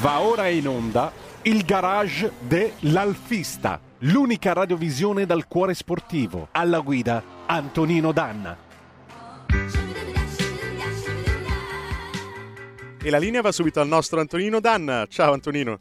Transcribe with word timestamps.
Va 0.00 0.20
ora 0.20 0.48
in 0.48 0.66
onda 0.66 1.12
il 1.42 1.64
garage 1.64 2.32
dell'Alfista, 2.40 3.80
l'unica 3.98 4.52
radiovisione 4.52 5.26
dal 5.26 5.46
cuore 5.46 5.74
sportivo. 5.74 6.48
Alla 6.50 6.80
guida 6.80 7.22
Antonino 7.46 8.10
Danna. 8.10 8.56
E 13.00 13.10
la 13.10 13.18
linea 13.18 13.42
va 13.42 13.52
subito 13.52 13.78
al 13.80 13.86
nostro 13.86 14.18
Antonino 14.18 14.58
Danna. 14.58 15.06
Ciao 15.08 15.32
Antonino. 15.32 15.78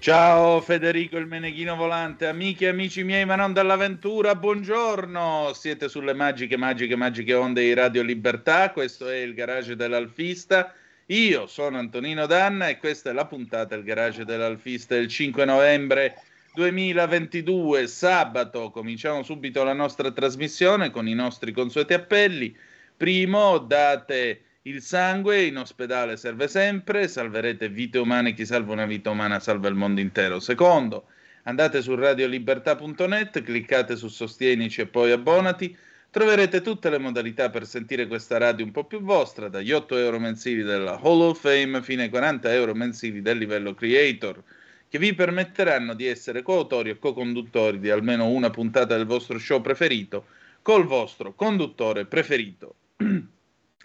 Ciao 0.00 0.60
Federico 0.60 1.16
il 1.16 1.26
Meneghino 1.26 1.76
Volante, 1.76 2.26
amiche 2.26 2.64
e 2.64 2.70
amici 2.70 3.04
miei, 3.04 3.24
ma 3.24 3.36
non 3.36 3.52
dall'avventura, 3.52 4.34
buongiorno! 4.34 5.52
Siete 5.54 5.88
sulle 5.88 6.12
magiche, 6.14 6.56
magiche, 6.56 6.96
magiche 6.96 7.32
onde 7.32 7.62
di 7.62 7.72
Radio 7.72 8.02
Libertà, 8.02 8.70
questo 8.72 9.08
è 9.08 9.18
il 9.18 9.32
garage 9.34 9.76
dell'Alfista 9.76 10.74
io 11.08 11.46
sono 11.46 11.78
Antonino 11.78 12.24
Danna 12.24 12.68
e 12.68 12.78
questa 12.78 13.10
è 13.10 13.12
la 13.12 13.26
puntata 13.26 13.74
del 13.74 13.84
garage 13.84 14.24
dell'Alfista 14.24 14.94
del 14.94 15.08
5 15.08 15.44
novembre 15.44 16.14
2022, 16.54 17.86
sabato. 17.86 18.70
Cominciamo 18.70 19.22
subito 19.22 19.62
la 19.64 19.74
nostra 19.74 20.10
trasmissione 20.12 20.90
con 20.90 21.06
i 21.06 21.12
nostri 21.12 21.52
consueti 21.52 21.92
appelli. 21.92 22.56
Primo, 22.96 23.58
date 23.58 24.40
il 24.62 24.80
sangue, 24.80 25.42
in 25.42 25.58
ospedale 25.58 26.16
serve 26.16 26.48
sempre, 26.48 27.06
salverete 27.06 27.68
vite 27.68 27.98
umane, 27.98 28.32
chi 28.32 28.46
salva 28.46 28.72
una 28.72 28.86
vita 28.86 29.10
umana 29.10 29.40
salva 29.40 29.68
il 29.68 29.74
mondo 29.74 30.00
intero. 30.00 30.40
Secondo, 30.40 31.08
andate 31.42 31.82
su 31.82 31.94
radiolibertà.net, 31.94 33.42
cliccate 33.42 33.96
su 33.96 34.08
Sostienici 34.08 34.80
e 34.80 34.86
poi 34.86 35.10
abbonati 35.10 35.76
Troverete 36.14 36.60
tutte 36.60 36.90
le 36.90 36.98
modalità 36.98 37.50
per 37.50 37.66
sentire 37.66 38.06
questa 38.06 38.38
radio 38.38 38.64
un 38.64 38.70
po' 38.70 38.84
più 38.84 39.00
vostra, 39.00 39.48
dagli 39.48 39.72
8 39.72 39.96
euro 39.96 40.20
mensili 40.20 40.62
della 40.62 41.00
Hall 41.02 41.22
of 41.22 41.40
Fame 41.40 41.82
fino 41.82 42.02
ai 42.02 42.08
40 42.08 42.52
euro 42.52 42.72
mensili 42.72 43.20
del 43.20 43.36
livello 43.36 43.74
Creator, 43.74 44.40
che 44.88 44.98
vi 45.00 45.12
permetteranno 45.12 45.92
di 45.92 46.06
essere 46.06 46.42
coautori 46.42 46.90
o 46.90 46.98
co-conduttori 47.00 47.80
di 47.80 47.90
almeno 47.90 48.28
una 48.28 48.48
puntata 48.50 48.96
del 48.96 49.06
vostro 49.06 49.40
show 49.40 49.60
preferito 49.60 50.26
col 50.62 50.84
vostro 50.84 51.34
conduttore 51.34 52.04
preferito. 52.04 52.76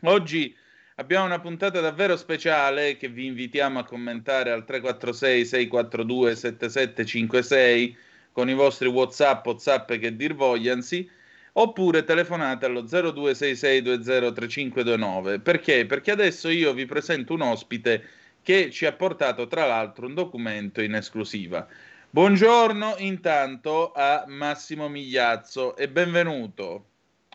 Oggi 0.03 0.55
abbiamo 0.97 1.25
una 1.25 1.39
puntata 1.39 1.79
davvero 1.79 2.15
speciale 2.15 2.95
che 2.97 3.07
vi 3.07 3.25
invitiamo 3.25 3.79
a 3.79 3.85
commentare 3.85 4.51
al 4.51 4.65
346 4.65 5.45
642 5.45 6.35
7756 6.35 7.97
con 8.31 8.49
i 8.49 8.53
vostri 8.53 8.87
WhatsApp, 8.87 9.47
WhatsApp 9.47 9.93
che 9.93 10.15
dir 10.15 10.35
vogliansi 10.35 11.17
oppure 11.61 12.05
telefonate 12.05 12.65
allo 12.65 12.83
0266203529. 12.83 15.41
Perché? 15.41 15.85
Perché 15.85 16.11
adesso 16.11 16.47
io 16.49 16.71
vi 16.73 16.85
presento 16.85 17.33
un 17.33 17.41
ospite 17.41 18.03
che 18.41 18.71
ci 18.71 18.85
ha 18.85 18.93
portato 18.93 19.47
tra 19.47 19.65
l'altro 19.65 20.07
un 20.07 20.13
documento 20.13 20.81
in 20.81 20.95
esclusiva. 20.95 21.67
Buongiorno 22.09 22.95
intanto 22.99 23.91
a 23.91 24.23
Massimo 24.27 24.87
Migliazzo 24.87 25.75
e 25.75 25.89
benvenuto. 25.89 26.85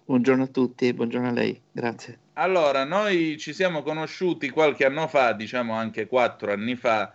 Buongiorno 0.06 0.44
a 0.44 0.48
tutti 0.48 0.88
e 0.88 0.94
buongiorno 0.94 1.28
a 1.28 1.32
lei, 1.32 1.60
grazie. 1.70 2.18
Allora, 2.34 2.84
noi 2.84 3.38
ci 3.38 3.52
siamo 3.52 3.82
conosciuti 3.82 4.48
qualche 4.50 4.84
anno 4.84 5.06
fa, 5.06 5.32
diciamo 5.32 5.74
anche 5.74 6.06
quattro 6.06 6.52
anni 6.52 6.76
fa, 6.76 7.14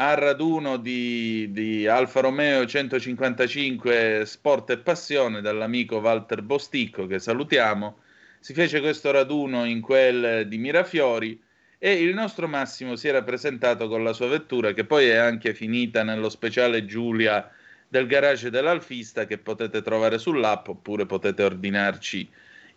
al 0.00 0.16
raduno 0.16 0.78
di, 0.78 1.48
di, 1.52 1.86
Alfa 1.86 2.20
Romeo 2.20 2.64
155 2.64 4.22
Sport 4.24 4.70
e 4.70 4.78
Passione 4.78 5.42
dall'amico 5.42 5.98
Walter 5.98 6.40
Bosticco 6.40 7.06
che 7.06 7.18
salutiamo. 7.18 7.98
Si 8.40 8.54
fece 8.54 8.80
questo 8.80 9.10
raduno 9.10 9.66
in 9.66 9.82
quel 9.82 10.48
di 10.48 10.56
Mirafiori 10.56 11.38
e 11.76 11.92
il 12.00 12.14
nostro 12.14 12.48
Massimo 12.48 12.96
si 12.96 13.08
era 13.08 13.22
presentato 13.22 13.88
con 13.88 14.02
la 14.02 14.14
sua 14.14 14.28
vettura 14.28 14.72
che 14.72 14.86
poi 14.86 15.08
è 15.08 15.16
anche 15.16 15.52
finita 15.52 16.02
nello 16.02 16.30
speciale 16.30 16.86
Giulia 16.86 17.50
del 17.86 18.06
garage 18.06 18.48
dell'Alfista 18.48 19.26
che 19.26 19.36
potete 19.36 19.82
trovare 19.82 20.16
sull'app 20.16 20.68
oppure 20.68 21.04
potete 21.04 21.42
ordinarci 21.42 22.26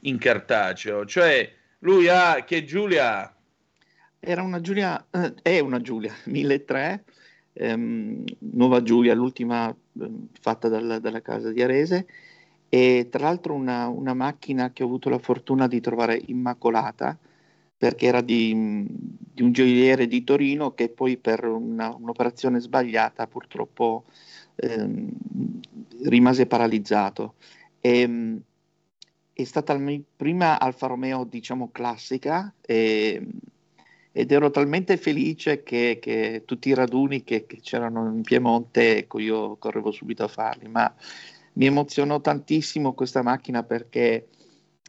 in 0.01 0.17
cartaceo. 0.17 1.05
Cioè 1.05 1.49
lui 1.79 2.09
ha 2.09 2.43
che 2.43 2.65
Giulia 2.65 3.33
era 4.25 4.41
una 4.41 4.61
Giulia, 4.61 5.05
eh, 5.11 5.33
è 5.41 5.59
una 5.59 5.81
Giulia 5.81 6.13
1003, 6.23 7.03
ehm, 7.53 8.23
nuova 8.39 8.81
Giulia, 8.81 9.13
l'ultima 9.13 9.69
eh, 9.69 10.11
fatta 10.39 10.67
dal, 10.67 10.99
dalla 11.01 11.21
casa 11.21 11.51
di 11.51 11.61
Arese, 11.61 12.07
e 12.69 13.07
tra 13.09 13.25
l'altro 13.25 13.53
una, 13.53 13.87
una, 13.87 14.13
macchina 14.13 14.71
che 14.71 14.83
ho 14.83 14.87
avuto 14.87 15.09
la 15.09 15.19
fortuna 15.19 15.67
di 15.67 15.79
trovare 15.79 16.19
immacolata, 16.25 17.17
perché 17.77 18.05
era 18.07 18.21
di, 18.21 18.85
di 18.87 19.41
un 19.43 19.51
gioielliere 19.51 20.07
di 20.07 20.23
Torino 20.23 20.73
che 20.73 20.89
poi 20.89 21.17
per 21.17 21.45
una, 21.45 21.93
un'operazione 21.95 22.59
sbagliata 22.59 23.27
purtroppo 23.27 24.05
ehm, 24.55 25.09
rimase 26.03 26.45
paralizzato. 26.47 27.35
E, 27.81 27.99
ehm, 27.99 28.41
è 29.33 29.43
stata 29.43 29.73
la 29.73 29.79
mia 29.79 29.99
prima 30.15 30.59
Alfa 30.59 30.87
Romeo, 30.87 31.23
diciamo, 31.25 31.69
classica. 31.71 32.53
E, 32.61 33.21
ed 34.15 34.31
ero 34.31 34.51
talmente 34.51 34.95
felice 34.97 35.63
che, 35.63 35.97
che 35.99 36.43
tutti 36.45 36.69
i 36.69 36.75
raduni 36.75 37.23
che, 37.23 37.47
che, 37.47 37.59
c'erano 37.59 38.05
in 38.13 38.21
Piemonte, 38.21 38.97
ecco, 38.97 39.19
io 39.19 39.57
correvo 39.57 39.91
subito 39.91 40.23
a 40.23 40.27
farli, 40.27 40.67
ma 40.67 40.93
mi 41.53 41.65
emozionò 41.65 42.21
tantissimo 42.21 42.93
questa 42.93 43.23
macchina 43.23 43.63
perché 43.63 44.27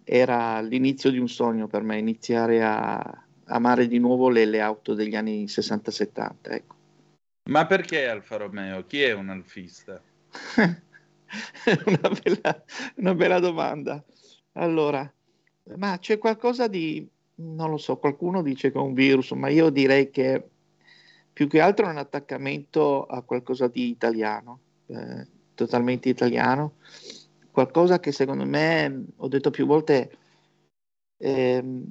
era 0.04 0.60
l'inizio 0.60 1.10
di 1.10 1.18
un 1.18 1.28
sogno 1.28 1.66
per 1.66 1.82
me, 1.82 1.96
iniziare 1.96 2.62
a 2.62 3.24
amare 3.46 3.88
di 3.88 3.98
nuovo 3.98 4.28
le, 4.28 4.44
le 4.44 4.60
auto 4.60 4.92
degli 4.92 5.16
anni 5.16 5.44
60-70. 5.44 6.32
Ecco. 6.42 6.74
Ma 7.48 7.66
perché 7.66 8.06
Alfa 8.06 8.36
Romeo? 8.36 8.84
Chi 8.86 9.00
è 9.02 9.12
un 9.12 9.30
alfista? 9.30 10.02
una, 11.86 12.10
bella, 12.22 12.64
una 12.96 13.14
bella 13.14 13.38
domanda. 13.38 14.04
Allora, 14.52 15.10
ma 15.76 15.98
c'è 15.98 16.18
qualcosa 16.18 16.68
di 16.68 17.06
non 17.36 17.70
lo 17.70 17.76
so, 17.76 17.96
qualcuno 17.96 18.42
dice 18.42 18.70
che 18.70 18.78
è 18.78 18.80
un 18.80 18.94
virus, 18.94 19.32
ma 19.32 19.48
io 19.48 19.70
direi 19.70 20.10
che 20.10 20.48
più 21.32 21.48
che 21.48 21.60
altro 21.60 21.86
è 21.86 21.90
un 21.90 21.98
attaccamento 21.98 23.04
a 23.04 23.22
qualcosa 23.22 23.66
di 23.66 23.88
italiano, 23.88 24.60
eh, 24.86 25.26
totalmente 25.54 26.08
italiano, 26.08 26.74
qualcosa 27.50 27.98
che 27.98 28.12
secondo 28.12 28.44
me, 28.44 29.06
ho 29.16 29.28
detto 29.28 29.50
più 29.50 29.66
volte, 29.66 30.16
eh, 31.16 31.82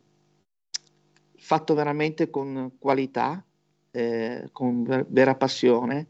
fatto 1.36 1.74
veramente 1.74 2.30
con 2.30 2.76
qualità, 2.80 3.44
eh, 3.92 4.50
con 4.54 4.84
ver- 4.84 5.08
vera 5.10 5.36
passione, 5.36 6.08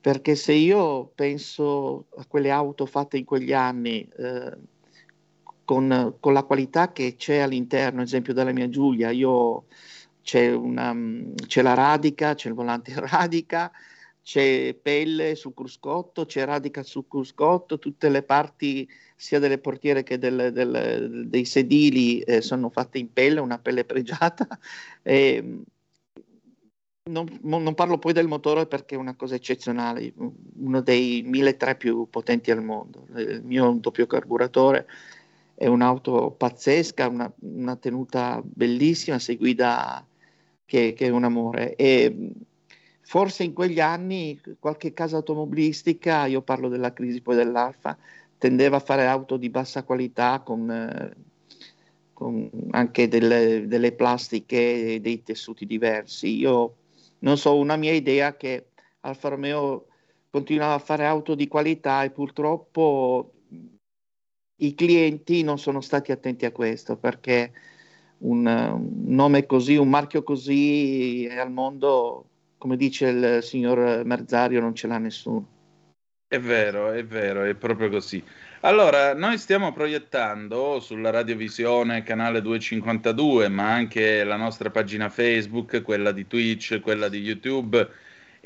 perché 0.00 0.36
se 0.36 0.52
io 0.52 1.10
penso 1.16 2.06
a 2.16 2.24
quelle 2.26 2.52
auto 2.52 2.86
fatte 2.86 3.16
in 3.18 3.24
quegli 3.24 3.52
anni, 3.52 4.08
eh, 4.16 4.56
con, 5.66 6.16
con, 6.20 6.32
la 6.32 6.44
qualità 6.44 6.92
che 6.92 7.16
c'è 7.16 7.38
all'interno, 7.38 8.00
ad 8.00 8.06
esempio 8.06 8.32
della 8.32 8.52
mia 8.52 8.70
Giulia, 8.70 9.10
io 9.10 9.66
c'è, 10.22 10.52
una, 10.52 10.96
c'è 11.46 11.60
la 11.60 11.74
radica, 11.74 12.34
c'è 12.34 12.48
il 12.48 12.54
volante 12.54 12.94
radica, 12.96 13.70
c'è 14.22 14.74
pelle 14.80 15.34
sul 15.34 15.54
cruscotto, 15.54 16.24
c'è 16.24 16.44
radica 16.44 16.82
sul 16.82 17.06
cruscotto, 17.08 17.78
tutte 17.78 18.08
le 18.08 18.22
parti 18.22 18.88
sia 19.16 19.38
delle 19.38 19.58
portiere 19.58 20.02
che 20.04 20.18
del, 20.18 20.52
del, 20.52 21.26
dei 21.28 21.44
sedili 21.44 22.20
eh, 22.20 22.40
sono 22.40 22.70
fatte 22.70 22.98
in 22.98 23.12
pelle, 23.12 23.40
una 23.40 23.58
pelle 23.58 23.84
pregiata. 23.84 24.46
E, 25.02 25.62
non, 27.08 27.38
non, 27.42 27.74
parlo 27.74 27.98
poi 27.98 28.12
del 28.12 28.26
motore 28.26 28.66
perché 28.66 28.96
è 28.96 28.98
una 28.98 29.14
cosa 29.14 29.36
eccezionale, 29.36 30.12
uno 30.56 30.80
dei 30.80 31.22
1003 31.22 31.76
più 31.76 32.08
potenti 32.10 32.50
al 32.50 32.64
mondo, 32.64 33.06
il 33.14 33.42
mio 33.44 33.76
doppio 33.80 34.06
carburatore 34.06 34.86
è 35.56 35.66
un'auto 35.66 36.32
pazzesca, 36.32 37.08
una, 37.08 37.32
una 37.40 37.76
tenuta 37.76 38.42
bellissima, 38.44 39.18
si 39.18 39.36
guida 39.36 40.06
che, 40.66 40.92
che, 40.92 41.06
è 41.06 41.08
un 41.08 41.24
amore. 41.24 41.74
E 41.76 42.30
forse 43.00 43.42
in 43.42 43.54
quegli 43.54 43.80
anni 43.80 44.38
qualche 44.58 44.92
casa 44.92 45.16
automobilistica, 45.16 46.26
io 46.26 46.42
parlo 46.42 46.68
della 46.68 46.92
crisi 46.92 47.22
poi 47.22 47.36
dell'Alfa, 47.36 47.96
tendeva 48.36 48.76
a 48.76 48.80
fare 48.80 49.06
auto 49.06 49.38
di 49.38 49.48
bassa 49.48 49.82
qualità 49.82 50.40
con, 50.40 51.14
con 52.12 52.50
anche 52.72 53.08
delle, 53.08 53.66
delle, 53.66 53.92
plastiche 53.92 55.00
dei 55.00 55.22
tessuti 55.22 55.64
diversi. 55.64 56.36
Io 56.36 56.76
non 57.20 57.38
so, 57.38 57.56
una 57.56 57.76
mia 57.76 57.92
idea 57.92 58.28
è 58.28 58.36
che 58.36 58.66
Alfa 59.00 59.30
Romeo 59.30 59.86
continuava 60.28 60.74
a 60.74 60.78
fare 60.78 61.06
auto 61.06 61.34
di 61.34 61.48
qualità 61.48 62.04
e 62.04 62.10
purtroppo 62.10 63.30
i 64.56 64.74
clienti 64.74 65.42
non 65.42 65.58
sono 65.58 65.80
stati 65.80 66.12
attenti 66.12 66.46
a 66.46 66.52
questo 66.52 66.96
perché 66.96 67.52
un, 68.18 68.46
un 68.46 69.14
nome 69.14 69.46
così, 69.46 69.76
un 69.76 69.88
marchio 69.88 70.22
così 70.22 71.28
al 71.30 71.50
mondo, 71.50 72.28
come 72.58 72.76
dice 72.76 73.08
il 73.08 73.42
signor 73.42 74.04
Merzario, 74.04 74.60
non 74.60 74.74
ce 74.74 74.86
l'ha 74.86 74.98
nessuno. 74.98 75.54
È 76.28 76.40
vero, 76.40 76.90
è 76.90 77.04
vero, 77.04 77.44
è 77.44 77.54
proprio 77.54 77.88
così. 77.88 78.22
Allora, 78.62 79.14
noi 79.14 79.38
stiamo 79.38 79.72
proiettando 79.72 80.80
sulla 80.80 81.10
radiovisione 81.10 82.02
canale 82.02 82.42
252, 82.42 83.48
ma 83.48 83.72
anche 83.72 84.24
la 84.24 84.34
nostra 84.34 84.70
pagina 84.70 85.08
Facebook, 85.08 85.82
quella 85.82 86.10
di 86.10 86.26
Twitch, 86.26 86.80
quella 86.80 87.08
di 87.08 87.20
YouTube 87.20 87.88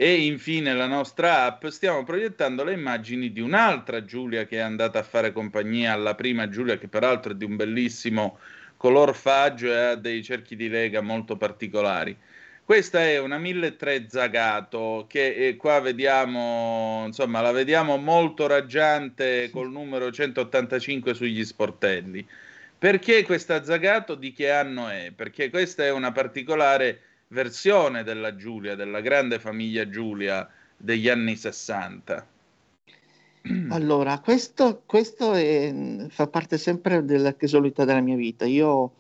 e 0.03 0.25
infine 0.25 0.73
la 0.73 0.87
nostra 0.87 1.45
app, 1.45 1.67
stiamo 1.67 2.05
proiettando 2.05 2.65
le 2.65 2.73
immagini 2.73 3.33
di 3.33 3.41
un'altra 3.43 4.03
Giulia 4.03 4.47
che 4.47 4.57
è 4.57 4.61
andata 4.61 4.99
a 4.99 5.03
fare 5.03 5.31
compagnia 5.31 5.93
alla 5.93 6.15
prima 6.15 6.49
Giulia, 6.49 6.79
che 6.79 6.89
peraltro 6.89 7.33
è 7.33 7.35
di 7.35 7.45
un 7.45 7.55
bellissimo 7.55 8.39
color 8.79 9.15
faggio 9.15 9.67
e 9.67 9.77
ha 9.77 9.95
dei 9.97 10.25
cerchi 10.25 10.57
di 10.57 10.71
lega 10.71 11.03
molto 11.03 11.37
particolari. 11.37 12.17
Questa 12.65 13.03
è 13.03 13.19
una 13.19 13.37
1003 13.37 14.07
Zagato 14.09 15.05
che 15.07 15.35
eh, 15.35 15.57
qua 15.57 15.81
vediamo, 15.81 17.03
insomma, 17.05 17.43
la 17.43 17.53
vediamo 17.53 17.99
molto 17.99 18.47
raggiante 18.47 19.51
col 19.51 19.71
numero 19.71 20.11
185 20.11 21.13
sugli 21.13 21.45
sportelli. 21.45 22.27
Perché 22.79 23.23
questa 23.23 23.63
Zagato 23.63 24.15
di 24.15 24.33
che 24.33 24.51
anno 24.51 24.89
è? 24.89 25.13
Perché 25.15 25.51
questa 25.51 25.85
è 25.85 25.91
una 25.93 26.11
particolare 26.11 27.03
versione 27.31 28.03
della 28.03 28.37
Giulia, 28.37 28.75
della 28.75 29.01
grande 29.01 29.39
famiglia 29.39 29.89
Giulia 29.89 30.49
degli 30.77 31.09
anni 31.09 31.37
60. 31.37 32.27
Allora, 33.71 34.21
questo, 34.21 34.83
questo 34.85 35.33
è, 35.33 36.07
fa 36.11 36.27
parte 36.27 36.59
sempre 36.59 37.05
della 37.05 37.35
casualità 37.35 37.85
della 37.85 38.01
mia 38.01 38.17
vita. 38.17 38.45
Io 38.45 38.93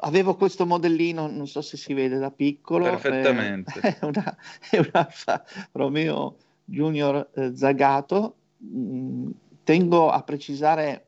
avevo 0.00 0.36
questo 0.36 0.64
modellino, 0.64 1.26
non 1.26 1.46
so 1.46 1.60
se 1.60 1.76
si 1.76 1.92
vede 1.92 2.18
da 2.18 2.30
piccolo. 2.30 2.84
Perfettamente. 2.84 3.78
Eh, 3.80 3.96
è, 4.00 4.04
una, 4.04 4.36
è 4.70 4.78
un 4.78 4.88
Alfa 4.92 5.44
Romeo 5.72 6.36
Junior 6.64 7.28
eh, 7.34 7.54
Zagato. 7.54 8.36
Mm, 8.64 9.30
tengo 9.64 10.10
a 10.10 10.22
precisare 10.22 11.06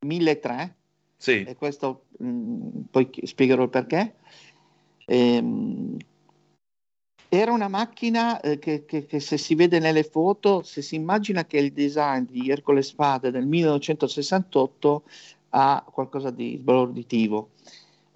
1003. 0.00 0.74
Sì. 1.16 1.44
E 1.44 1.56
questo 1.56 2.04
mh, 2.18 2.28
mm, 2.28 2.80
poi 2.90 3.10
spiegherò 3.22 3.62
il 3.62 3.70
perché. 3.70 4.14
Ehm, 5.10 5.96
era 7.30 7.52
una 7.52 7.68
macchina 7.68 8.40
eh, 8.40 8.58
che, 8.58 8.84
che, 8.84 9.06
che, 9.06 9.20
se 9.20 9.38
si 9.38 9.54
vede 9.54 9.78
nelle 9.78 10.02
foto, 10.02 10.62
se 10.62 10.82
si 10.82 10.96
immagina 10.96 11.44
che 11.44 11.58
il 11.58 11.72
design 11.72 12.24
di 12.24 12.50
Ercole 12.50 12.82
Spade 12.82 13.30
del 13.30 13.46
1968 13.46 15.02
ha 15.50 15.84
qualcosa 15.90 16.30
di 16.30 16.56
sbalorditivo. 16.58 17.50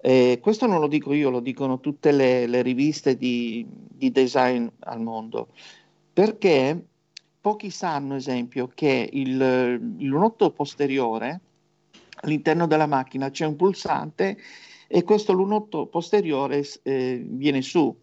Eh, 0.01 0.39
questo 0.41 0.67
non 0.67 0.79
lo 0.79 0.87
dico 0.87 1.13
io, 1.13 1.29
lo 1.29 1.39
dicono 1.39 1.79
tutte 1.79 2.11
le, 2.11 2.45
le 2.45 2.61
riviste 2.61 3.15
di, 3.17 3.65
di, 3.67 4.11
design 4.11 4.67
al 4.79 5.01
mondo, 5.01 5.47
perché 6.11 6.79
pochi 7.39 7.69
sanno, 7.69 8.15
esempio, 8.15 8.69
che 8.73 9.09
il, 9.13 9.41
il 9.97 10.05
lunotto 10.05 10.51
posteriore 10.51 11.39
all'interno 12.21 12.67
della 12.67 12.87
macchina 12.87 13.29
c'è 13.29 13.45
un 13.45 13.55
pulsante 13.55 14.37
e 14.95 15.03
questo 15.03 15.33
lunotto 15.33 15.87
posteriore 15.87 16.63
eh, 16.83 17.19
viene 17.25 17.63
su 17.63 17.97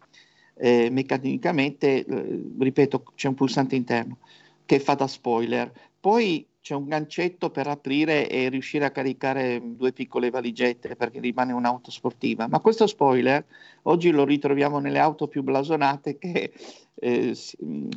eh, 0.55 0.89
meccanicamente, 0.91 2.03
eh, 2.03 2.43
ripeto, 2.59 3.13
c'è 3.15 3.29
un 3.29 3.33
pulsante 3.33 3.77
interno 3.77 4.17
che 4.65 4.77
fa 4.81 4.95
da 4.95 5.07
spoiler. 5.07 5.71
Poi 5.97 6.45
c'è 6.59 6.75
un 6.75 6.89
gancetto 6.89 7.49
per 7.49 7.67
aprire 7.67 8.29
e 8.29 8.49
riuscire 8.49 8.83
a 8.83 8.91
caricare 8.91 9.61
due 9.63 9.93
piccole 9.93 10.29
valigette 10.29 10.97
perché 10.97 11.21
rimane 11.21 11.53
un'auto 11.53 11.91
sportiva. 11.91 12.49
Ma 12.49 12.59
questo 12.59 12.85
spoiler 12.87 13.45
oggi 13.83 14.11
lo 14.11 14.25
ritroviamo 14.25 14.79
nelle 14.79 14.99
auto 14.99 15.29
più 15.29 15.43
blasonate 15.43 16.17
che 16.17 16.51
eh, 16.93 17.37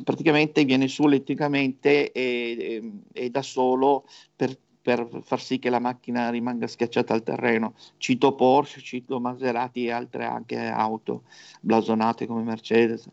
praticamente 0.05 0.63
viene 0.63 0.87
su 0.87 1.03
elettricamente 1.03 2.13
e, 2.13 2.21
e, 2.57 2.91
e 3.11 3.29
da 3.29 3.41
solo 3.41 4.05
per, 4.33 4.57
per, 4.85 5.09
far 5.23 5.41
sì 5.41 5.57
che 5.57 5.71
la 5.71 5.79
macchina 5.79 6.29
rimanga 6.29 6.67
schiacciata 6.67 7.11
al 7.11 7.23
terreno. 7.23 7.73
Cito 7.97 8.35
Porsche, 8.35 8.81
cito 8.81 9.19
Maserati 9.19 9.85
e 9.85 9.91
altre 9.91 10.25
anche 10.25 10.59
auto 10.59 11.23
blasonate 11.59 12.27
come 12.27 12.43
Mercedes. 12.43 13.09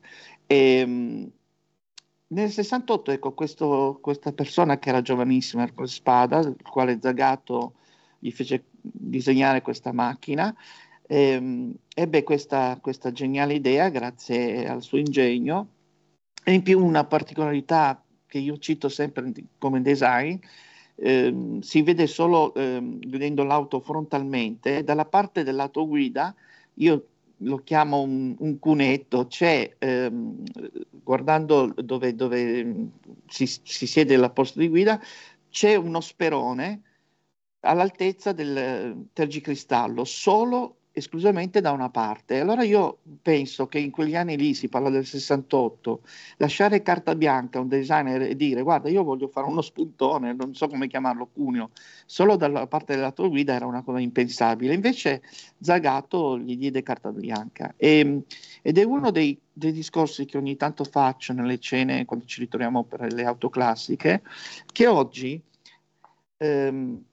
E, 0.46 0.56
ehm, 0.56 1.30
nel 2.26 2.50
68, 2.50 3.10
ecco, 3.12 3.32
questo, 3.32 3.98
questa 4.02 4.32
persona 4.32 4.78
che 4.78 4.90
era 4.90 5.00
giovanissima, 5.00 5.62
Ercole 5.62 5.88
Spada, 5.88 6.40
il 6.40 6.56
quale 6.62 6.98
Zagato 7.00 7.76
gli 8.18 8.30
fece 8.30 8.64
disegnare 8.82 9.62
questa 9.62 9.92
macchina, 9.92 10.54
ehm, 11.06 11.72
ebbe 11.94 12.22
questa, 12.22 12.78
questa 12.82 13.12
geniale 13.12 13.54
idea 13.54 13.88
grazie 13.88 14.68
al 14.68 14.82
suo 14.82 14.98
ingegno 14.98 15.68
e 16.44 16.52
in 16.52 16.62
più 16.62 16.84
una 16.84 17.04
particolarità 17.04 18.02
che 18.26 18.38
io 18.38 18.58
cito 18.58 18.90
sempre 18.90 19.32
come 19.56 19.80
design, 19.80 20.36
ehm, 21.02 21.60
si 21.60 21.82
vede 21.82 22.06
solo 22.06 22.54
ehm, 22.54 23.00
vedendo 23.08 23.42
l'auto 23.42 23.80
frontalmente, 23.80 24.84
dalla 24.84 25.04
parte 25.04 25.42
dell'autoguida, 25.42 26.34
io 26.74 27.06
lo 27.38 27.56
chiamo 27.58 28.00
un, 28.00 28.36
un 28.38 28.58
cunetto, 28.60 29.26
c'è, 29.26 29.74
ehm, 29.78 30.42
guardando 31.02 31.74
dove, 31.76 32.14
dove 32.14 32.90
si, 33.26 33.46
si, 33.46 33.86
siede 33.86 34.16
la 34.16 34.30
posta 34.30 34.60
di 34.60 34.68
guida, 34.68 35.00
c'è 35.50 35.74
uno 35.74 36.00
sperone 36.00 36.82
all'altezza 37.60 38.32
del 38.32 39.08
tergicristallo, 39.12 40.04
solo 40.04 40.76
esclusivamente 40.92 41.60
da 41.60 41.72
una 41.72 41.88
parte. 41.90 42.40
Allora 42.40 42.62
io 42.62 42.98
penso 43.22 43.66
che 43.66 43.78
in 43.78 43.90
quegli 43.90 44.14
anni 44.14 44.36
lì, 44.36 44.54
si 44.54 44.68
parla 44.68 44.90
del 44.90 45.06
68, 45.06 46.02
lasciare 46.36 46.82
carta 46.82 47.14
bianca 47.14 47.58
a 47.58 47.62
un 47.62 47.68
designer 47.68 48.22
e 48.22 48.36
dire 48.36 48.62
guarda 48.62 48.88
io 48.88 49.02
voglio 49.02 49.28
fare 49.28 49.46
uno 49.46 49.62
spuntone, 49.62 50.34
non 50.34 50.54
so 50.54 50.68
come 50.68 50.88
chiamarlo, 50.88 51.28
cuneo, 51.32 51.70
solo 52.06 52.36
dalla 52.36 52.66
parte 52.66 52.94
della 52.94 53.12
tua 53.12 53.28
guida 53.28 53.54
era 53.54 53.66
una 53.66 53.82
cosa 53.82 53.98
impensabile. 53.98 54.74
Invece 54.74 55.22
Zagato 55.58 56.38
gli 56.38 56.56
diede 56.56 56.82
carta 56.82 57.10
bianca 57.10 57.74
e, 57.76 58.22
ed 58.60 58.78
è 58.78 58.82
uno 58.84 59.10
dei, 59.10 59.38
dei 59.52 59.72
discorsi 59.72 60.26
che 60.26 60.36
ogni 60.36 60.56
tanto 60.56 60.84
faccio 60.84 61.32
nelle 61.32 61.58
cene 61.58 62.04
quando 62.04 62.26
ci 62.26 62.40
ritroviamo 62.40 62.84
per 62.84 63.12
le 63.12 63.24
auto 63.24 63.48
classiche, 63.48 64.22
che 64.70 64.86
oggi... 64.86 65.42
Ehm, 66.38 67.04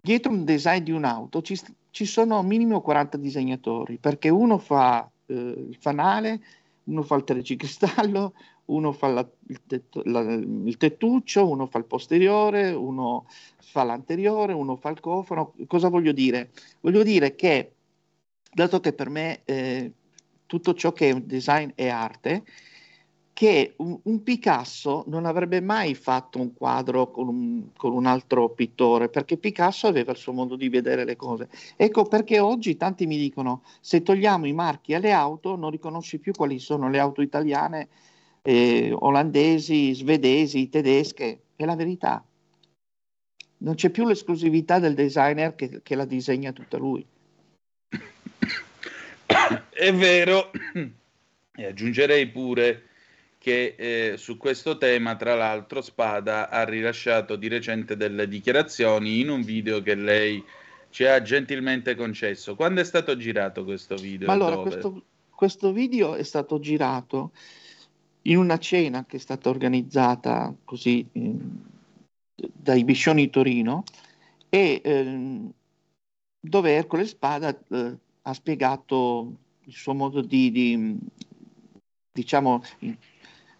dietro 0.00 0.32
un 0.32 0.44
design 0.44 0.82
di 0.82 0.90
un'auto 0.90 1.42
ci, 1.42 1.60
ci 1.98 2.06
sono 2.06 2.40
minimo 2.44 2.80
40 2.80 3.16
disegnatori, 3.16 3.96
perché 3.96 4.28
uno 4.28 4.58
fa 4.58 5.10
eh, 5.26 5.34
il 5.34 5.76
fanale, 5.80 6.40
uno 6.84 7.02
fa 7.02 7.16
il 7.16 7.24
tergicristallo, 7.24 8.34
uno 8.66 8.92
fa 8.92 9.08
la, 9.08 9.28
il, 9.48 9.60
tetto, 9.66 10.02
la, 10.04 10.20
il, 10.20 10.76
tettuccio, 10.76 11.48
uno 11.48 11.66
fa 11.66 11.78
il 11.78 11.86
posteriore, 11.86 12.70
uno 12.70 13.26
fa 13.56 13.82
l'anteriore, 13.82 14.52
uno 14.52 14.76
fa 14.76 14.90
il 14.90 15.00
cofano. 15.00 15.54
Cosa 15.66 15.88
voglio 15.88 16.12
dire? 16.12 16.50
Voglio 16.82 17.02
dire 17.02 17.34
che, 17.34 17.72
dato 18.48 18.78
che 18.78 18.92
per 18.92 19.10
me 19.10 19.40
eh, 19.44 19.90
tutto 20.46 20.74
ciò 20.74 20.92
che 20.92 21.10
è 21.10 21.20
design 21.20 21.70
è 21.74 21.88
arte, 21.88 22.44
che 23.38 23.74
un, 23.76 23.96
un, 24.02 24.24
Picasso 24.24 25.04
non 25.06 25.24
avrebbe 25.24 25.60
mai 25.60 25.94
fatto 25.94 26.40
un 26.40 26.54
quadro 26.54 27.12
con 27.12 27.28
un, 27.28 27.68
con 27.76 27.92
un, 27.92 28.04
altro 28.04 28.48
pittore, 28.48 29.08
perché 29.08 29.36
Picasso 29.36 29.86
aveva 29.86 30.10
il 30.10 30.18
suo 30.18 30.32
modo 30.32 30.56
di 30.56 30.68
vedere 30.68 31.04
le 31.04 31.14
cose. 31.14 31.48
Ecco 31.76 32.02
perché 32.02 32.40
oggi 32.40 32.76
tanti 32.76 33.06
mi 33.06 33.16
dicono, 33.16 33.62
se 33.78 34.02
togliamo 34.02 34.48
i 34.48 34.52
marchi 34.52 34.92
alle 34.92 35.12
auto, 35.12 35.54
non 35.54 35.70
riconosci 35.70 36.18
più 36.18 36.32
quali 36.32 36.58
sono 36.58 36.90
le 36.90 36.98
auto 36.98 37.22
italiane, 37.22 37.86
eh, 38.42 38.92
olandesi, 38.92 39.94
svedesi, 39.94 40.68
tedesche. 40.68 41.42
È 41.54 41.64
la 41.64 41.76
verità. 41.76 42.26
Non 43.58 43.76
c'è 43.76 43.90
più 43.90 44.04
l'esclusività 44.04 44.80
del 44.80 44.94
designer 44.94 45.54
che, 45.54 45.78
che 45.84 45.94
la 45.94 46.06
disegna 46.06 46.50
tutta 46.50 46.76
lui. 46.76 47.06
È 49.70 49.94
vero, 49.94 50.50
e 51.54 51.64
aggiungerei 51.64 52.26
pure 52.30 52.87
che 53.48 53.74
eh, 53.78 54.16
su 54.18 54.36
questo 54.36 54.76
tema, 54.76 55.16
tra 55.16 55.34
l'altro, 55.34 55.80
Spada 55.80 56.50
ha 56.50 56.64
rilasciato 56.64 57.34
di 57.36 57.48
recente 57.48 57.96
delle 57.96 58.28
dichiarazioni 58.28 59.20
in 59.20 59.30
un 59.30 59.42
video 59.42 59.80
che 59.80 59.94
lei 59.94 60.44
ci 60.90 61.06
ha 61.06 61.22
gentilmente 61.22 61.94
concesso. 61.94 62.54
Quando 62.54 62.82
è 62.82 62.84
stato 62.84 63.16
girato 63.16 63.64
questo 63.64 63.94
video? 63.94 64.26
Ma 64.26 64.34
allora, 64.34 64.58
questo, 64.58 65.02
questo, 65.34 65.72
video 65.72 66.14
è 66.14 66.24
stato 66.24 66.60
girato 66.60 67.30
in 68.22 68.36
una 68.36 68.58
cena 68.58 69.06
che 69.06 69.16
è 69.16 69.20
stata 69.20 69.48
organizzata 69.48 70.54
così 70.62 71.08
eh, 71.10 71.32
dai 72.52 72.84
Biscioni 72.84 73.30
Torino 73.30 73.84
e 74.50 74.80
eh, 74.84 75.40
dove 76.38 76.74
Ercole 76.74 77.06
Spada 77.06 77.58
eh, 77.70 77.96
ha 78.20 78.34
spiegato 78.34 79.32
il 79.64 79.72
suo 79.72 79.94
modo 79.94 80.20
di, 80.20 80.50
di 80.50 80.98
diciamo, 82.12 82.62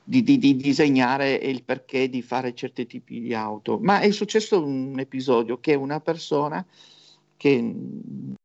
di, 0.09 0.23
di, 0.23 0.38
di, 0.38 0.57
disegnare 0.57 1.38
e 1.38 1.50
il 1.50 1.62
perché 1.62 2.09
di 2.09 2.23
fare 2.23 2.55
certi 2.55 2.87
tipi 2.87 3.21
di 3.21 3.35
auto. 3.35 3.79
Ma 3.79 4.00
è 4.00 4.11
successo 4.11 4.65
un 4.65 4.99
episodio 4.99 5.61
che 5.61 5.75
una 5.75 6.00
persona 6.00 6.65
che 7.37 7.75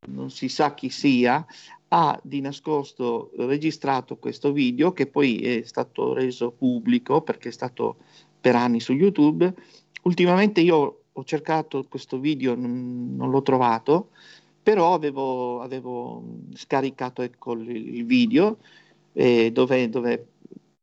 non 0.08 0.30
si 0.30 0.50
sa 0.50 0.74
chi 0.74 0.90
sia 0.90 1.46
ha 1.88 2.20
di 2.22 2.42
nascosto 2.42 3.32
registrato 3.38 4.18
questo 4.18 4.52
video 4.52 4.92
che 4.92 5.08
poi 5.08 5.38
è 5.38 5.62
stato 5.64 6.14
reso 6.14 6.52
pubblico 6.52 7.22
perché 7.22 7.48
è 7.48 7.54
stato 7.54 7.96
per 8.42 8.58
anni 8.58 8.82
su 8.82 8.92
YouTube. 8.92 9.54
Ultimamente 10.02 10.60
io 10.60 11.04
ho 11.14 11.24
cercato 11.24 11.86
questo 11.88 12.20
video, 12.20 12.56
non, 12.56 13.16
non 13.16 13.30
l'ho 13.30 13.42
trovato, 13.42 14.10
però 14.62 14.94
avevo, 14.94 15.62
avevo 15.62 16.24
scaricato 16.56 17.22
ecco, 17.22 17.54
il, 17.54 17.70
il 17.70 18.06
video 18.06 18.58
eh, 19.14 19.52
dove, 19.52 19.90
dove 19.90 20.28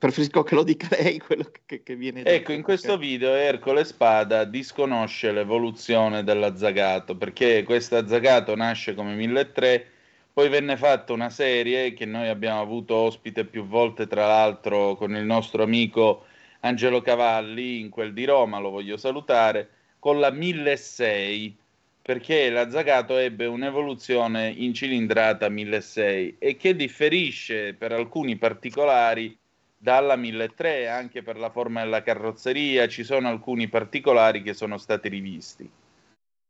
preferisco 0.00 0.42
che 0.42 0.54
lo 0.54 0.62
dica 0.62 0.88
lei 0.99 1.19
quello 1.19 1.50
che, 1.66 1.83
che 1.83 1.95
viene 1.95 2.23
detto. 2.23 2.35
Ecco, 2.35 2.52
in 2.52 2.62
questo 2.62 2.97
video 2.97 3.35
Ercole 3.35 3.85
Spada 3.85 4.45
disconosce 4.45 5.30
l'evoluzione 5.30 6.25
dell'azzagato, 6.25 7.16
perché 7.16 7.62
questo 7.64 7.99
azzagato 7.99 8.57
nasce 8.57 8.95
come 8.95 9.14
1003, 9.14 9.87
poi 10.33 10.49
venne 10.49 10.78
fatta 10.78 11.12
una 11.12 11.28
serie 11.28 11.92
che 11.92 12.07
noi 12.07 12.28
abbiamo 12.28 12.62
avuto 12.62 12.95
ospite 12.95 13.45
più 13.45 13.66
volte, 13.66 14.07
tra 14.07 14.26
l'altro 14.26 14.95
con 14.97 15.14
il 15.14 15.25
nostro 15.25 15.62
amico 15.62 16.25
Angelo 16.61 17.02
Cavalli, 17.02 17.78
in 17.80 17.90
quel 17.90 18.14
di 18.14 18.25
Roma, 18.25 18.59
lo 18.59 18.71
voglio 18.71 18.97
salutare, 18.97 19.69
con 19.99 20.19
la 20.19 20.30
1006, 20.30 21.59
perché 22.00 22.49
l'azzagato 22.49 23.19
ebbe 23.19 23.45
un'evoluzione 23.45 24.49
in 24.49 24.73
cilindrata 24.73 25.50
1006 25.50 26.37
e 26.38 26.57
che 26.57 26.75
differisce 26.75 27.75
per 27.75 27.92
alcuni 27.92 28.37
particolari 28.37 29.37
dalla 29.83 30.15
1003 30.15 30.89
anche 30.89 31.23
per 31.23 31.39
la 31.39 31.49
forma 31.49 31.83
della 31.83 32.03
carrozzeria, 32.03 32.87
ci 32.87 33.03
sono 33.03 33.29
alcuni 33.29 33.69
particolari 33.69 34.43
che 34.43 34.53
sono 34.53 34.77
stati 34.77 35.09
rivisti. 35.09 35.71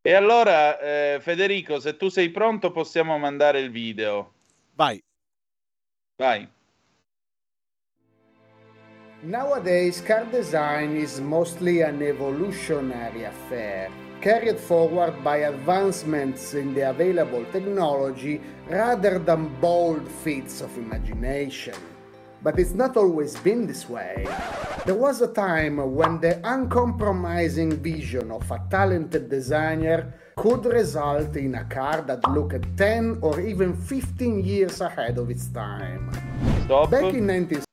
E 0.02 0.12
allora, 0.14 0.80
eh, 0.80 1.20
Federico, 1.20 1.78
se 1.78 1.96
tu 1.96 2.08
sei 2.08 2.30
pronto, 2.30 2.72
possiamo 2.72 3.16
mandare 3.18 3.60
il 3.60 3.70
video. 3.70 4.32
Vai. 4.74 5.00
Vai. 6.16 6.48
Nowadays, 9.22 10.02
car 10.02 10.24
design 10.30 10.96
is 10.96 11.20
mostly 11.20 11.82
an 11.82 12.02
evolutionary 12.02 13.26
affair, 13.26 13.90
carried 14.20 14.58
forward 14.58 15.22
by 15.22 15.44
advancements 15.44 16.54
in 16.54 16.74
the 16.74 16.88
available 16.88 17.44
technology 17.52 18.40
rather 18.68 19.20
than 19.22 19.54
bold 19.60 20.08
feats 20.08 20.62
of 20.62 20.76
imagination. 20.76 21.89
But 22.42 22.58
it's 22.58 22.72
not 22.72 22.96
always 22.96 23.36
been 23.40 23.66
this 23.66 23.86
way. 23.86 24.26
There 24.86 24.94
was 24.94 25.20
a 25.20 25.28
time 25.28 25.76
when 25.94 26.20
the 26.20 26.40
uncompromising 26.42 27.82
vision 27.82 28.30
of 28.30 28.50
a 28.50 28.64
talented 28.70 29.28
designer 29.28 30.14
could 30.36 30.64
result 30.64 31.36
in 31.36 31.54
a 31.54 31.64
car 31.64 32.00
that 32.06 32.26
looked 32.30 32.64
10 32.78 33.18
or 33.20 33.40
even 33.40 33.74
15 33.74 34.42
years 34.42 34.80
ahead 34.80 35.18
of 35.18 35.28
its 35.28 35.48
time. 35.52 36.10
Stop. 36.64 36.88
Back 36.88 37.12
in 37.12 37.26
19... 37.26 37.64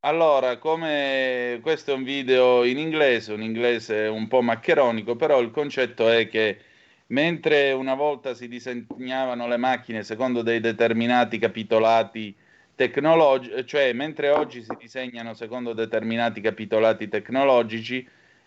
Allora, 0.00 0.58
come 0.58 1.60
questo 1.62 1.92
è 1.92 1.94
un 1.94 2.04
video 2.04 2.64
in 2.64 2.76
inglese, 2.76 3.32
un 3.32 3.40
inglese 3.40 4.06
un 4.08 4.28
po' 4.28 4.42
maccheronico, 4.42 5.16
però 5.16 5.40
il 5.40 5.50
concetto 5.50 6.10
è 6.10 6.28
che 6.28 6.58
mentre 7.06 7.72
una 7.72 7.94
volta 7.94 8.34
si 8.34 8.46
disegnavano 8.46 9.48
le 9.48 9.56
macchine 9.56 10.02
secondo 10.02 10.42
dei 10.42 10.60
determinati 10.60 11.38
capitolati 11.38 12.36
tecnologici, 12.74 13.66
cioè 13.66 13.92
mentre 13.92 14.30
oggi 14.30 14.62
si 14.62 14.74
disegnano 14.78 15.34
secondo 15.34 15.72
determinati 15.72 16.40
capitolati 16.40 17.08
tecnologici, 17.08 18.06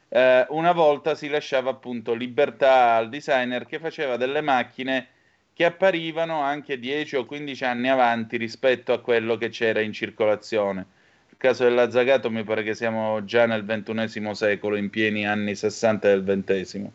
eh, 0.09 0.45
una 0.49 0.71
volta 0.71 1.15
si 1.15 1.27
lasciava 1.27 1.69
appunto 1.69 2.13
libertà 2.13 2.95
al 2.95 3.09
designer 3.09 3.65
che 3.65 3.79
faceva 3.79 4.17
delle 4.17 4.41
macchine 4.41 5.07
che 5.53 5.65
apparivano 5.65 6.41
anche 6.41 6.77
10 6.77 7.15
o 7.15 7.25
15 7.25 7.63
anni 7.65 7.89
avanti 7.89 8.37
rispetto 8.37 8.93
a 8.93 8.99
quello 8.99 9.37
che 9.37 9.49
c'era 9.49 9.81
in 9.81 9.91
circolazione. 9.91 10.85
Nel 11.25 11.37
caso 11.37 11.63
dell'azzagato 11.63 12.29
mi 12.29 12.43
pare 12.43 12.63
che 12.63 12.75
siamo 12.75 13.23
già 13.25 13.47
nel 13.47 13.65
XXI 13.65 14.35
secolo, 14.35 14.75
in 14.75 14.89
pieni 14.91 15.25
anni 15.25 15.55
60 15.55 16.19
del 16.19 16.43
XX. 16.43 16.85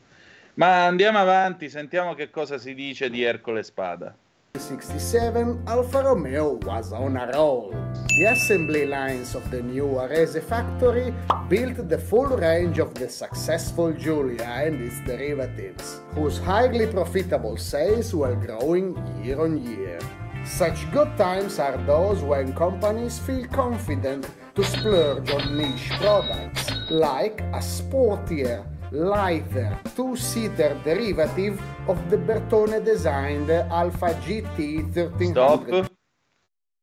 Ma 0.54 0.86
andiamo 0.86 1.18
avanti, 1.18 1.68
sentiamo 1.68 2.14
che 2.14 2.30
cosa 2.30 2.56
si 2.58 2.74
dice 2.74 3.10
di 3.10 3.22
Ercole 3.22 3.62
Spada. 3.64 4.14
67, 4.62 5.64
Alfa 5.66 6.02
Romeo 6.02 6.52
was 6.64 6.92
on 6.92 7.16
a 7.16 7.30
roll. 7.32 7.74
The 8.18 8.32
assembly 8.32 8.86
lines 8.86 9.34
of 9.34 9.50
the 9.50 9.62
new 9.62 9.84
Arese 9.84 10.42
factory 10.42 11.14
built 11.48 11.88
the 11.88 11.98
full 11.98 12.26
range 12.26 12.78
of 12.78 12.94
the 12.94 13.08
successful 13.08 13.92
Giulia 13.92 14.44
and 14.44 14.80
its 14.80 15.00
derivatives, 15.06 16.00
whose 16.14 16.38
highly 16.38 16.86
profitable 16.86 17.56
sales 17.56 18.14
were 18.14 18.34
growing 18.34 18.96
year 19.24 19.40
on 19.40 19.56
year. 19.56 19.98
Such 20.44 20.90
good 20.92 21.16
times 21.16 21.58
are 21.58 21.76
those 21.86 22.22
when 22.22 22.54
companies 22.54 23.18
feel 23.18 23.46
confident 23.46 24.28
to 24.54 24.64
splurge 24.64 25.30
on 25.30 25.56
niche 25.56 25.90
products, 25.98 26.70
like 26.90 27.40
a 27.52 27.60
sportier 27.60 28.66
lighter 28.92 29.80
two-seater 29.94 30.76
derivative 30.82 31.58
of 31.86 31.98
the 32.08 32.16
Bertone 32.16 32.82
designed 32.82 33.48
Alfa 33.70 34.12
GT 34.12 34.84
1300. 34.92 35.30
Stop. 35.30 35.90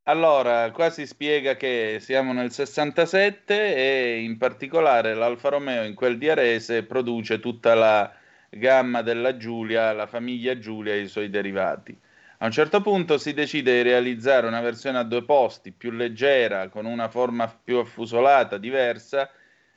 Allora, 0.04 0.72
qua 0.72 0.90
si 0.90 1.06
spiega 1.06 1.54
che 1.54 1.98
siamo 2.00 2.32
nel 2.32 2.50
67 2.50 3.76
e 3.76 4.22
in 4.22 4.38
particolare 4.38 5.14
l'Alfa 5.14 5.50
Romeo 5.50 5.84
in 5.84 5.94
quel 5.94 6.18
di 6.18 6.28
Arese 6.28 6.82
produce 6.82 7.38
tutta 7.38 7.74
la 7.74 8.12
gamma 8.50 9.02
della 9.02 9.36
Giulia, 9.36 9.92
la 9.92 10.08
famiglia 10.08 10.58
Giulia 10.58 10.94
e 10.94 11.02
i 11.02 11.06
suoi 11.06 11.30
derivati. 11.30 11.96
A 12.38 12.46
un 12.46 12.50
certo 12.50 12.80
punto 12.80 13.18
si 13.18 13.34
decide 13.34 13.74
di 13.74 13.82
realizzare 13.82 14.48
una 14.48 14.60
versione 14.60 14.98
a 14.98 15.04
due 15.04 15.22
posti 15.24 15.70
più 15.70 15.92
leggera, 15.92 16.70
con 16.70 16.86
una 16.86 17.08
forma 17.08 17.46
più 17.46 17.76
affusolata, 17.76 18.56
diversa, 18.56 19.30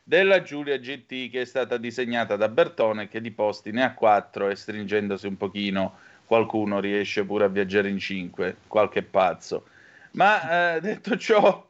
della 0.03 0.41
Giulia 0.41 0.77
GT 0.77 1.29
che 1.29 1.41
è 1.41 1.45
stata 1.45 1.77
disegnata 1.77 2.35
da 2.35 2.49
Bertone 2.49 3.07
che 3.07 3.21
di 3.21 3.31
posti 3.31 3.71
ne 3.71 3.83
ha 3.83 3.93
4 3.93 4.49
e 4.49 4.55
stringendosi 4.55 5.27
un 5.27 5.37
pochino 5.37 5.97
qualcuno 6.25 6.79
riesce 6.79 7.23
pure 7.23 7.45
a 7.45 7.47
viaggiare 7.47 7.89
in 7.89 7.99
5, 7.99 8.57
qualche 8.67 9.03
pazzo. 9.03 9.67
Ma 10.11 10.75
eh, 10.75 10.81
detto, 10.81 11.17
ciò, 11.17 11.69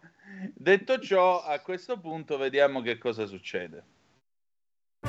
detto 0.53 0.99
ciò, 0.99 1.43
a 1.43 1.59
questo 1.59 1.99
punto 1.99 2.37
vediamo 2.37 2.81
che 2.81 2.97
cosa 2.97 3.25
succede. 3.25 3.83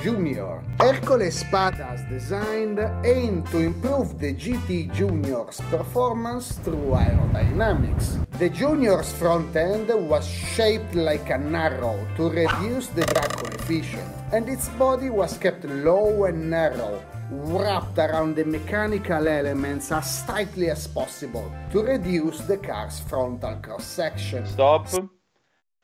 Junior. 0.02 0.62
Hercules 0.78 1.38
Spada's 1.40 2.02
designed 2.10 2.78
aimed 3.04 3.46
to 3.48 3.58
improve 3.58 4.18
the 4.18 4.34
GT 4.34 4.92
Junior's 4.92 5.60
performance 5.70 6.52
through 6.58 6.92
aerodynamics. 6.92 8.20
The 8.38 8.50
Junior's 8.50 9.12
front 9.12 9.56
end 9.56 9.88
was 9.88 10.28
shaped 10.28 10.94
like 10.94 11.30
an 11.30 11.54
arrow 11.54 12.06
to 12.16 12.28
reduce 12.28 12.88
the 12.88 13.06
drag 13.06 13.32
coefficient, 13.32 14.12
and 14.32 14.48
its 14.48 14.68
body 14.70 15.08
was 15.08 15.38
kept 15.38 15.64
low 15.64 16.24
and 16.24 16.50
narrow, 16.50 17.02
wrapped 17.30 17.98
around 17.98 18.36
the 18.36 18.44
mechanical 18.44 19.26
elements 19.26 19.90
as 19.90 20.22
tightly 20.24 20.68
as 20.68 20.86
possible 20.86 21.50
to 21.72 21.82
reduce 21.82 22.40
the 22.40 22.58
car's 22.58 23.00
frontal 23.00 23.56
cross 23.62 23.84
section. 23.84 24.44
Stop. 24.46 24.86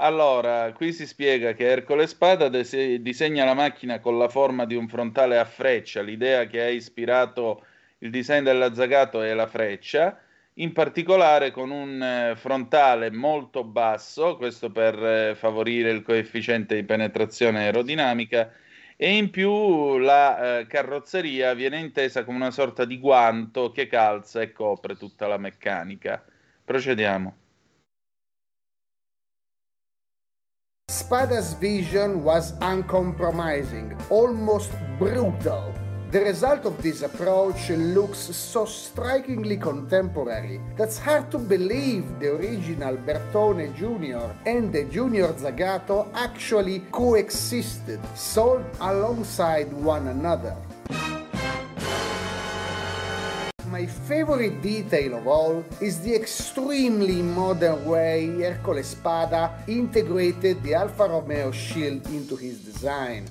Allora, 0.02 0.72
qui 0.72 0.94
si 0.94 1.06
spiega 1.06 1.52
che 1.52 1.66
Ercole 1.66 2.06
Spada 2.06 2.48
des- 2.48 2.96
disegna 3.00 3.44
la 3.44 3.52
macchina 3.52 4.00
con 4.00 4.16
la 4.16 4.28
forma 4.28 4.64
di 4.64 4.74
un 4.74 4.88
frontale 4.88 5.36
a 5.38 5.44
freccia, 5.44 6.00
l'idea 6.00 6.46
che 6.46 6.62
ha 6.62 6.68
ispirato 6.68 7.66
il 7.98 8.10
design 8.10 8.42
dell'azzagato 8.42 9.20
è 9.20 9.34
la 9.34 9.46
freccia, 9.46 10.18
in 10.54 10.72
particolare 10.72 11.50
con 11.50 11.70
un 11.70 12.02
eh, 12.02 12.34
frontale 12.36 13.10
molto 13.10 13.62
basso, 13.62 14.38
questo 14.38 14.70
per 14.72 14.94
eh, 15.04 15.34
favorire 15.34 15.90
il 15.90 16.00
coefficiente 16.02 16.76
di 16.76 16.84
penetrazione 16.84 17.58
aerodinamica, 17.64 18.50
e 18.96 19.16
in 19.16 19.28
più 19.28 19.98
la 19.98 20.60
eh, 20.60 20.66
carrozzeria 20.66 21.52
viene 21.52 21.78
intesa 21.78 22.24
come 22.24 22.38
una 22.38 22.50
sorta 22.50 22.86
di 22.86 22.98
guanto 22.98 23.70
che 23.70 23.86
calza 23.86 24.40
e 24.40 24.52
copre 24.52 24.96
tutta 24.96 25.26
la 25.26 25.36
meccanica. 25.36 26.24
Procediamo. 26.64 27.49
Spada's 31.10 31.54
vision 31.54 32.22
was 32.22 32.54
uncompromising, 32.60 33.98
almost 34.10 34.70
brutal. 34.96 35.74
The 36.12 36.20
result 36.20 36.64
of 36.66 36.80
this 36.84 37.02
approach 37.02 37.68
looks 37.70 38.18
so 38.18 38.64
strikingly 38.64 39.56
contemporary 39.56 40.60
that's 40.76 41.00
hard 41.00 41.28
to 41.32 41.38
believe 41.38 42.04
the 42.20 42.36
original 42.36 42.96
Bertone 42.96 43.74
Jr. 43.74 44.30
and 44.48 44.72
the 44.72 44.84
Junior 44.84 45.32
Zagato 45.32 46.06
actually 46.14 46.84
coexisted, 46.92 47.98
sold 48.14 48.64
alongside 48.80 49.72
one 49.72 50.06
another 50.06 50.54
my 53.70 53.86
favorite 53.86 54.60
detail 54.60 55.14
of 55.14 55.26
all 55.26 55.64
is 55.80 56.00
the 56.00 56.14
extremely 56.14 57.22
modern 57.22 57.84
way 57.84 58.26
Ercole 58.42 58.82
Spada 58.82 59.62
integrated 59.68 60.60
the 60.62 60.74
Alfa 60.74 61.06
Romeo 61.06 61.52
shield 61.52 62.04
into 62.08 62.36
his 62.36 62.58
design. 62.64 63.26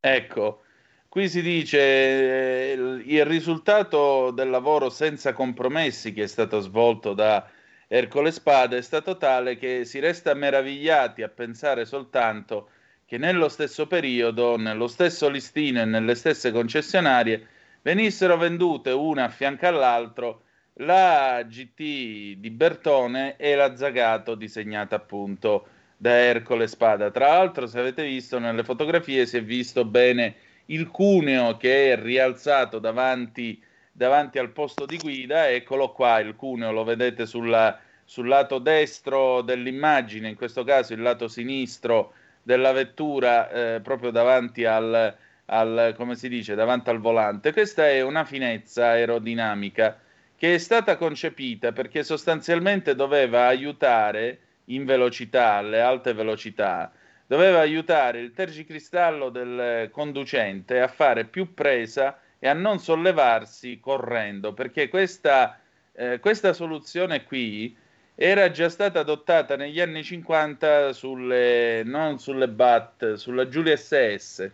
Ecco, 0.00 0.62
Qui 1.08 1.28
si 1.28 1.42
dice 1.42 1.78
eh, 1.80 2.72
il 3.04 3.24
risultato 3.24 4.30
del 4.30 4.48
lavoro 4.48 4.90
senza 4.90 5.32
compromessi 5.32 6.12
che 6.12 6.22
è 6.22 6.26
stato 6.28 6.60
svolto 6.60 7.14
da 7.14 7.50
Ercole 7.88 8.30
Spada 8.30 8.76
è 8.76 8.80
stato 8.80 9.16
tale 9.16 9.56
che 9.56 9.84
si 9.84 9.98
resta 9.98 10.34
meravigliati 10.34 11.22
a 11.22 11.28
pensare 11.28 11.84
soltanto 11.84 12.68
che 13.04 13.18
nello 13.18 13.48
stesso 13.48 13.88
periodo, 13.88 14.56
nello 14.56 14.86
stesso 14.86 15.28
listino 15.28 15.80
e 15.80 15.84
nelle 15.84 16.14
stesse 16.14 16.52
concessionarie 16.52 17.48
venissero 17.82 18.36
vendute 18.36 18.90
una 18.90 19.24
a 19.24 19.28
fianco 19.28 19.66
all'altro 19.66 20.42
la 20.74 21.42
GT 21.42 22.38
di 22.38 22.50
Bertone 22.50 23.36
e 23.36 23.54
la 23.54 23.76
Zagato 23.76 24.34
disegnata 24.34 24.96
appunto 24.96 25.66
da 25.96 26.16
Ercole 26.16 26.66
Spada. 26.66 27.10
Tra 27.10 27.28
l'altro, 27.28 27.66
se 27.66 27.78
avete 27.78 28.04
visto 28.04 28.38
nelle 28.38 28.64
fotografie, 28.64 29.26
si 29.26 29.36
è 29.36 29.42
visto 29.42 29.84
bene 29.84 30.36
il 30.66 30.88
cuneo 30.88 31.56
che 31.56 31.92
è 31.92 32.00
rialzato 32.00 32.78
davanti, 32.78 33.62
davanti 33.92 34.38
al 34.38 34.50
posto 34.50 34.86
di 34.86 34.96
guida. 34.96 35.50
Eccolo 35.50 35.92
qua, 35.92 36.18
il 36.20 36.34
cuneo 36.36 36.72
lo 36.72 36.84
vedete 36.84 37.26
sulla, 37.26 37.78
sul 38.04 38.28
lato 38.28 38.58
destro 38.58 39.42
dell'immagine, 39.42 40.30
in 40.30 40.36
questo 40.36 40.64
caso 40.64 40.94
il 40.94 41.02
lato 41.02 41.28
sinistro 41.28 42.14
della 42.42 42.72
vettura, 42.72 43.50
eh, 43.50 43.80
proprio 43.80 44.10
davanti 44.10 44.64
al, 44.64 45.14
al, 45.52 45.94
come 45.96 46.14
si 46.14 46.28
dice, 46.28 46.54
davanti 46.54 46.90
al 46.90 47.00
volante. 47.00 47.52
Questa 47.52 47.88
è 47.88 48.00
una 48.02 48.24
finezza 48.24 48.88
aerodinamica 48.88 49.98
che 50.36 50.54
è 50.54 50.58
stata 50.58 50.96
concepita 50.96 51.72
perché 51.72 52.02
sostanzialmente 52.02 52.94
doveva 52.94 53.46
aiutare 53.46 54.38
in 54.66 54.84
velocità, 54.84 55.54
alle 55.54 55.80
alte 55.80 56.14
velocità, 56.14 56.92
doveva 57.26 57.60
aiutare 57.60 58.20
il 58.20 58.32
tergicristallo 58.32 59.28
del 59.28 59.90
conducente 59.90 60.80
a 60.80 60.88
fare 60.88 61.24
più 61.24 61.52
presa 61.54 62.18
e 62.38 62.48
a 62.48 62.54
non 62.54 62.78
sollevarsi 62.78 63.80
correndo, 63.80 64.54
perché 64.54 64.88
questa, 64.88 65.60
eh, 65.92 66.20
questa 66.20 66.52
soluzione 66.52 67.24
qui 67.24 67.76
era 68.14 68.50
già 68.50 68.68
stata 68.68 69.00
adottata 69.00 69.56
negli 69.56 69.80
anni 69.80 70.04
50 70.04 70.92
sulle, 70.92 71.82
non 71.84 72.18
sulle 72.18 72.48
BAT, 72.48 73.14
sulla 73.14 73.48
Giulia 73.48 73.76
SS. 73.76 74.50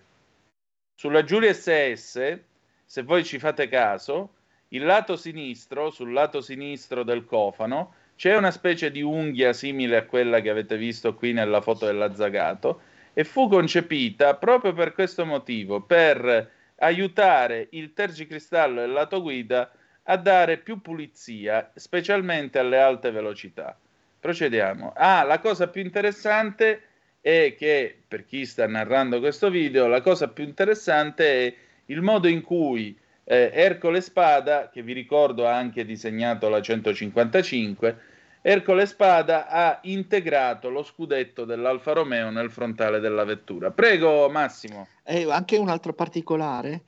Sulla 0.98 1.24
Giulia 1.24 1.52
SS, 1.52 2.38
se 2.86 3.02
voi 3.02 3.22
ci 3.22 3.38
fate 3.38 3.68
caso, 3.68 4.36
il 4.68 4.82
lato 4.82 5.16
sinistro, 5.16 5.90
sul 5.90 6.10
lato 6.10 6.40
sinistro 6.40 7.02
del 7.02 7.26
cofano, 7.26 7.92
c'è 8.16 8.34
una 8.34 8.50
specie 8.50 8.90
di 8.90 9.02
unghia 9.02 9.52
simile 9.52 9.98
a 9.98 10.06
quella 10.06 10.40
che 10.40 10.48
avete 10.48 10.78
visto 10.78 11.14
qui 11.14 11.34
nella 11.34 11.60
foto 11.60 11.84
dell'azzagato 11.84 12.80
e 13.12 13.24
fu 13.24 13.46
concepita 13.46 14.36
proprio 14.36 14.72
per 14.72 14.94
questo 14.94 15.26
motivo, 15.26 15.82
per 15.82 16.50
aiutare 16.76 17.68
il 17.72 17.92
tergicristallo 17.92 18.80
del 18.80 18.92
lato 18.92 19.20
guida 19.20 19.70
a 20.04 20.16
dare 20.16 20.56
più 20.56 20.80
pulizia, 20.80 21.72
specialmente 21.74 22.58
alle 22.58 22.80
alte 22.80 23.10
velocità. 23.10 23.78
Procediamo. 24.18 24.94
Ah, 24.96 25.24
la 25.24 25.40
cosa 25.40 25.68
più 25.68 25.82
interessante 25.82 26.80
è 27.26 27.56
che, 27.58 27.92
per 28.06 28.24
chi 28.24 28.46
sta 28.46 28.68
narrando 28.68 29.18
questo 29.18 29.50
video, 29.50 29.88
la 29.88 30.00
cosa 30.00 30.28
più 30.28 30.44
interessante 30.44 31.46
è 31.46 31.54
il 31.86 32.00
modo 32.00 32.28
in 32.28 32.40
cui 32.40 32.96
eh, 33.24 33.50
Ercole 33.52 34.00
Spada, 34.00 34.70
che 34.72 34.80
vi 34.82 34.92
ricordo 34.92 35.44
ha 35.44 35.56
anche 35.56 35.84
disegnato 35.84 36.48
la 36.48 36.62
155, 36.62 37.98
Ercole 38.42 38.86
Spada 38.86 39.48
ha 39.48 39.80
integrato 39.82 40.68
lo 40.68 40.84
scudetto 40.84 41.44
dell'Alfa 41.44 41.94
Romeo 41.94 42.30
nel 42.30 42.48
frontale 42.48 43.00
della 43.00 43.24
vettura. 43.24 43.72
Prego 43.72 44.30
Massimo. 44.30 44.86
E 45.02 45.28
anche 45.28 45.56
un 45.56 45.68
altro 45.68 45.94
particolare 45.94 46.82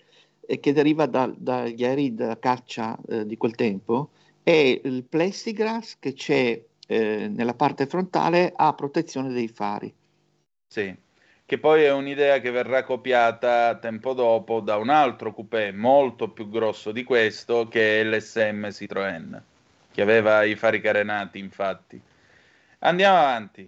eh, 0.46 0.60
che 0.60 0.72
deriva 0.72 1.06
da, 1.06 1.28
dagli 1.36 1.84
aerei 1.84 2.14
da 2.14 2.38
caccia 2.38 2.96
eh, 3.08 3.26
di 3.26 3.36
quel 3.36 3.56
tempo 3.56 4.10
è 4.44 4.80
il 4.84 5.02
plexiglass 5.02 5.96
che 5.98 6.12
c'è 6.12 6.62
eh, 6.86 7.28
nella 7.28 7.54
parte 7.54 7.86
frontale 7.86 8.52
a 8.54 8.72
protezione 8.72 9.32
dei 9.32 9.48
fari. 9.48 9.92
Sì 10.68 11.06
che 11.48 11.56
poi 11.56 11.84
è 11.84 11.90
un'idea 11.90 12.40
che 12.40 12.50
verrà 12.50 12.84
copiata 12.84 13.74
tempo 13.76 14.12
dopo 14.12 14.60
da 14.60 14.76
un 14.76 14.90
altro 14.90 15.32
coupé 15.32 15.72
molto 15.72 16.28
più 16.28 16.50
grosso 16.50 16.92
di 16.92 17.04
questo, 17.04 17.68
che 17.68 18.02
è 18.02 18.04
l'SM 18.04 18.66
Citroën, 18.66 19.40
che 19.90 20.02
aveva 20.02 20.42
i 20.42 20.56
fari 20.56 20.82
carenati, 20.82 21.38
infatti. 21.38 21.98
Andiamo 22.80 23.16
avanti. 23.16 23.66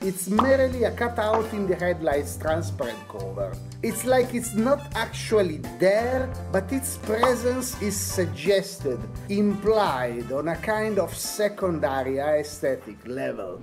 It's 0.00 0.26
merely 0.26 0.84
a 0.84 0.90
cutout 0.90 1.52
in 1.52 1.68
the 1.68 1.76
headlights 1.76 2.36
transparent 2.36 3.06
cover. 3.06 3.56
It's 3.80 4.02
like 4.02 4.36
it's 4.36 4.54
not 4.54 4.80
actually 4.94 5.60
there, 5.78 6.28
but 6.50 6.72
its 6.72 6.96
presence 6.96 7.80
is 7.80 7.94
suggested, 7.94 8.98
implied 9.28 10.32
on 10.32 10.48
a 10.48 10.56
kind 10.56 10.98
of 10.98 11.14
secondary 11.14 12.18
aesthetic 12.18 12.96
level. 13.06 13.60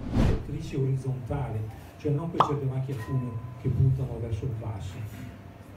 orizzontale, 0.74 1.87
cioè 1.98 2.12
non 2.12 2.30
queste 2.30 2.66
macchie 2.66 2.94
a 2.94 2.98
fumo 2.98 3.32
che 3.62 3.70
puntano 3.70 4.20
verso 4.20 4.46
il 4.46 4.52
basso, 4.60 4.94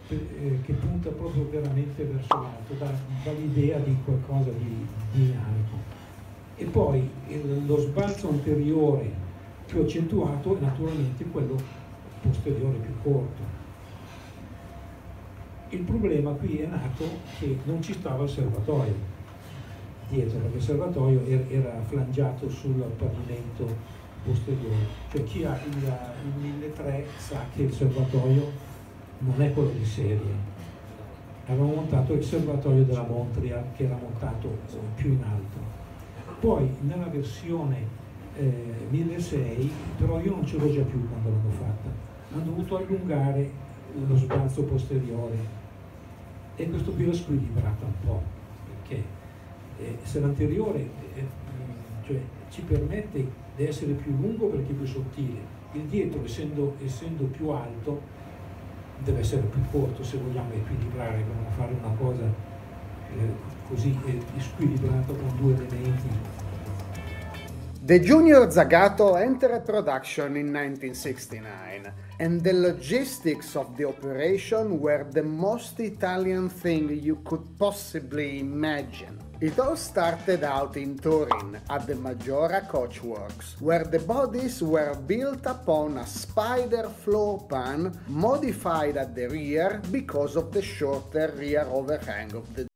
eh, 0.08 0.58
che 0.62 0.72
punta 0.74 1.10
proprio 1.10 1.48
veramente 1.48 2.04
verso 2.04 2.34
l'alto, 2.34 2.74
dà, 2.74 2.90
dà 3.24 3.32
l'idea 3.32 3.78
di 3.78 3.96
qualcosa 4.04 4.50
di 4.50 4.86
dinamico. 5.12 5.76
E 6.56 6.64
poi 6.66 7.08
il, 7.28 7.66
lo 7.66 7.78
sbalzo 7.78 8.28
anteriore 8.28 9.10
più 9.66 9.82
accentuato 9.82 10.56
è 10.56 10.60
naturalmente 10.60 11.24
quello 11.26 11.56
posteriore 12.20 12.78
più 12.78 12.92
corto. 13.02 13.58
Il 15.70 15.80
problema 15.82 16.32
qui 16.32 16.58
è 16.58 16.66
nato 16.66 17.04
che 17.38 17.58
non 17.64 17.80
ci 17.80 17.92
stava 17.92 18.24
il 18.24 18.28
serbatoio 18.28 19.18
dietro, 20.10 20.38
perché 20.38 20.56
il 20.56 20.62
serbatoio 20.62 21.24
era 21.48 21.80
flangiato 21.86 22.50
sul 22.50 22.82
pavimento 22.98 23.98
posteriore. 24.24 24.86
Cioè 25.10 25.24
chi 25.24 25.44
ha 25.44 25.58
il, 25.66 25.76
il 25.76 26.42
1300 26.42 27.10
sa 27.18 27.44
che 27.54 27.62
il 27.62 27.72
serbatoio 27.72 28.50
non 29.18 29.40
è 29.42 29.52
quello 29.52 29.70
di 29.70 29.84
serie. 29.84 30.58
Avevamo 31.46 31.74
montato 31.74 32.12
il 32.12 32.22
serbatoio 32.22 32.84
della 32.84 33.02
Montreal 33.02 33.64
che 33.76 33.84
era 33.84 33.96
montato 33.96 34.58
più 34.94 35.12
in 35.12 35.22
alto. 35.22 35.58
Poi 36.38 36.68
nella 36.82 37.06
versione 37.06 37.98
eh, 38.36 38.86
1600, 38.88 39.72
però 39.98 40.20
io 40.20 40.34
non 40.36 40.46
ce 40.46 40.56
l'ho 40.56 40.72
già 40.72 40.82
più 40.82 41.06
quando 41.08 41.28
l'hanno 41.28 41.50
fatta, 41.50 41.88
hanno 42.32 42.44
dovuto 42.44 42.76
allungare 42.76 43.50
lo 44.06 44.16
sbalzo 44.16 44.62
posteriore 44.62 45.58
e 46.56 46.68
questo 46.68 46.92
qui 46.92 47.04
l'ho 47.04 47.12
squilibrata 47.12 47.84
un 47.84 48.06
po', 48.06 48.22
perché 48.66 49.02
eh, 49.78 49.98
se 50.02 50.20
l'anteriore 50.20 50.88
eh, 51.14 51.24
cioè, 52.06 52.20
ci 52.50 52.62
permette 52.62 53.26
di 53.60 53.66
essere 53.66 53.92
più 53.92 54.16
lungo 54.18 54.46
perché 54.46 54.70
è 54.70 54.74
più 54.74 54.86
sottile, 54.86 55.38
il 55.72 55.82
dietro 55.82 56.24
essendo, 56.24 56.76
essendo 56.82 57.24
più 57.24 57.50
alto 57.50 58.00
deve 59.04 59.20
essere 59.20 59.42
più 59.42 59.60
corto 59.70 60.02
se 60.02 60.16
vogliamo 60.16 60.50
equilibrare, 60.54 61.18
dobbiamo 61.18 61.50
fare 61.50 61.74
una 61.78 61.94
cosa 61.98 62.22
eh, 62.24 63.32
così 63.68 63.94
eh, 64.06 64.18
squilibrata 64.38 65.12
con 65.12 65.36
due 65.38 65.54
elementi. 65.54 66.08
The 67.82 67.98
Junior 67.98 68.46
Zagato 68.46 69.18
entered 69.18 69.64
production 69.64 70.36
in 70.36 70.52
1969, 70.52 71.90
and 72.18 72.44
the 72.44 72.52
logistics 72.52 73.56
of 73.56 73.74
the 73.78 73.88
operation 73.88 74.78
were 74.78 75.06
the 75.10 75.22
most 75.22 75.80
Italian 75.80 76.50
thing 76.50 76.90
you 77.02 77.16
could 77.24 77.58
possibly 77.58 78.40
imagine. 78.40 79.18
It 79.40 79.58
all 79.58 79.76
started 79.76 80.44
out 80.44 80.76
in 80.76 80.98
Turin 80.98 81.58
at 81.70 81.86
the 81.86 81.94
Maggiora 81.94 82.68
Coachworks, 82.68 83.58
where 83.62 83.84
the 83.84 84.00
bodies 84.00 84.62
were 84.62 84.94
built 84.94 85.46
upon 85.46 85.96
a 85.96 86.06
spider 86.06 86.86
floor 86.90 87.46
pan 87.48 87.98
modified 88.08 88.98
at 88.98 89.14
the 89.14 89.26
rear 89.30 89.80
because 89.90 90.36
of 90.36 90.52
the 90.52 90.60
shorter 90.60 91.32
rear 91.34 91.64
overhang 91.70 92.34
of 92.34 92.54
the 92.54 92.66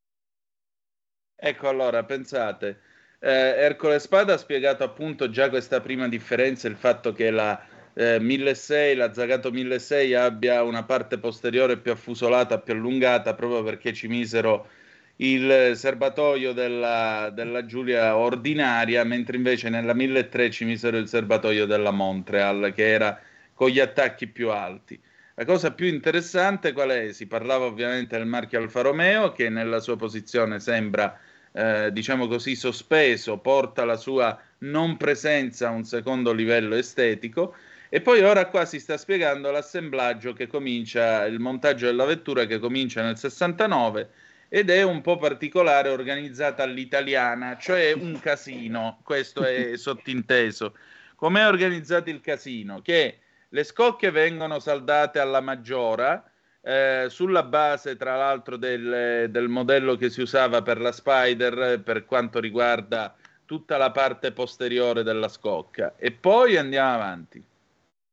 Ecco 1.37 1.69
allora, 1.69 2.03
pensate, 2.05 2.79
eh, 3.25 3.31
Ercole 3.31 3.99
Spada 4.01 4.35
ha 4.35 4.37
spiegato 4.37 4.85
appunto 4.85 5.31
già 5.31 5.49
questa 5.49 5.81
prima 5.81 6.09
differenza, 6.09 6.69
il 6.69 6.77
fatto 6.77 7.13
che 7.13 7.31
la 7.31 7.59
eh, 7.95 8.21
1600, 8.21 8.99
la 8.99 9.15
Zagato 9.15 9.51
1600 9.51 10.19
abbia 10.19 10.63
una 10.63 10.83
parte 10.83 11.19
posteriore 11.19 11.79
più 11.79 11.93
affusolata, 11.93 12.59
più 12.59 12.75
allungata, 12.75 13.33
proprio 13.33 13.63
perché 13.63 13.95
ci 13.95 14.09
misero 14.09 14.69
il 15.17 15.73
serbatoio 15.75 16.53
della, 16.53 17.31
della, 17.33 17.65
Giulia 17.65 18.15
ordinaria, 18.15 19.05
mentre 19.05 19.37
invece 19.39 19.71
nella 19.71 19.95
1003 19.95 20.51
ci 20.51 20.65
misero 20.67 20.99
il 20.99 21.09
serbatoio 21.09 21.65
della 21.65 21.93
Montreal, 21.93 22.73
che 22.75 22.91
era 22.91 23.19
con 23.55 23.71
gli 23.71 23.81
attacchi 23.81 24.27
più 24.27 24.51
alti. 24.51 25.01
La 25.37 25.47
cosa 25.47 25.73
più 25.73 25.87
interessante 25.87 26.73
qual 26.73 26.91
è? 26.91 27.13
Si 27.13 27.27
parlava 27.27 27.65
ovviamente 27.65 28.19
del 28.19 28.27
marchio 28.27 28.61
Alfa 28.61 28.83
Romeo, 28.83 29.33
che 29.33 29.49
nella 29.49 29.81
sua 29.81 29.97
posizione 29.97 30.61
sembra, 30.61 31.19
eh, 31.57 31.93
diciamo 31.93 32.27
così, 32.27 32.57
sospeso, 32.57 33.39
porta 33.39 33.85
la 33.85 33.97
sua 33.97 34.37
non 34.59 34.97
presenza 34.97 35.69
a 35.69 35.71
un 35.71 35.85
secondo 35.85 36.33
livello 36.33 36.75
estetico, 36.75 37.55
E 37.89 38.01
poi 38.01 38.23
ora 38.23 38.49
qua 38.49 38.65
si 38.65 38.81
sta 38.81 38.97
spiegando 38.97 39.53
l'assemblaggio 39.53 40.33
che 40.33 40.49
comincia, 40.49 41.27
il 41.27 41.39
montaggio 41.39 41.87
della 41.87 42.05
vettura 42.05 42.45
che 42.45 42.59
comincia 42.59 43.03
nel 43.03 43.17
69 43.17 44.11
ed 44.49 44.69
è 44.71 44.83
un 44.83 45.01
po' 45.01 45.17
particolare, 45.17 45.91
organizzata 45.91 46.65
all'italiana, 46.65 47.57
cioè 47.57 47.93
un 47.93 48.19
casino, 48.19 49.01
questo 49.05 49.45
è 49.45 49.77
sottinteso. 49.79 50.77
Com'è 51.15 51.47
organizzato 51.47 52.11
il 52.11 52.21
casino? 52.21 52.81
Che 52.83 53.19
le 53.49 53.65
scocche 53.65 54.11
vengono 54.11 54.59
saldate 54.59 55.21
alla 55.21 55.41
maggiora, 55.41 56.29
eh, 56.65 57.07
sulla 57.11 57.43
base 57.43 57.97
tra 57.97 58.17
l'altro 58.17 58.57
del, 58.57 59.29
del, 59.31 59.49
modello 59.49 59.97
che 59.97 60.09
si 60.09 60.23
usava 60.23 60.63
per 60.63 60.81
la 60.81 60.93
Spider 60.93 61.81
per 61.81 62.07
quanto 62.07 62.41
riguarda 62.41 63.15
tutta 63.45 63.77
la 63.77 63.91
parte 63.91 64.33
posteriore 64.33 65.03
della 65.03 65.29
scocca. 65.29 65.95
E 65.97 66.11
poi 66.11 66.57
andiamo 66.57 66.95
avanti 66.95 67.45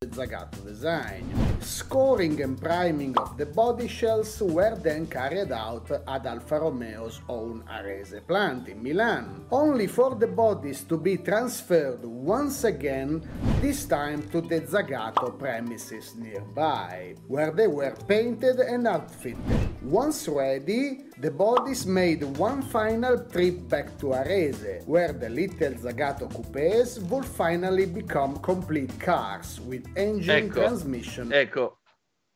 Zagato 0.08 0.66
design 0.66 1.24
Scoring 1.62 2.42
and 2.42 2.60
priming 2.60 3.16
of 3.20 3.38
the 3.38 3.46
body 3.46 3.88
shells 3.88 4.42
were 4.42 4.76
then 4.76 5.06
carried 5.06 5.52
out 5.52 5.92
at 5.92 6.26
Alfa 6.26 6.60
Romeo's 6.60 7.22
own 7.30 7.64
Arese 7.70 8.26
plant 8.26 8.68
in 8.68 8.82
Milan, 8.82 9.46
only 9.52 9.86
for 9.86 10.16
the 10.16 10.26
bodies 10.26 10.84
to 10.86 10.98
be 10.98 11.18
transferred 11.18 12.04
once 12.04 12.64
again, 12.64 13.22
this 13.62 13.86
time 13.86 14.28
to 14.32 14.42
the 14.42 14.62
Zagato 14.62 15.38
premises 15.38 16.16
nearby, 16.16 17.14
where 17.28 17.52
they 17.52 17.68
were 17.68 17.96
painted 18.08 18.60
and 18.60 18.88
outfitted. 18.88 19.38
Once 19.84 20.28
ready, 20.28 21.11
the 21.22 21.30
bodies 21.30 21.86
made 21.86 22.24
one 22.38 22.64
final 22.64 23.16
trip 23.28 23.70
back 23.70 23.96
to 24.00 24.08
Arese, 24.08 24.84
where 24.88 25.14
the 25.14 25.30
little 25.30 25.74
Zagato 25.74 26.28
coupés 26.28 27.00
would 27.10 27.24
finally 27.26 27.86
become 27.86 28.40
complete 28.40 28.92
cars 29.00 29.60
with 29.60 29.88
engine 29.96 30.46
ecco, 30.46 30.62
transmission. 30.62 31.32
Ecco, 31.32 31.78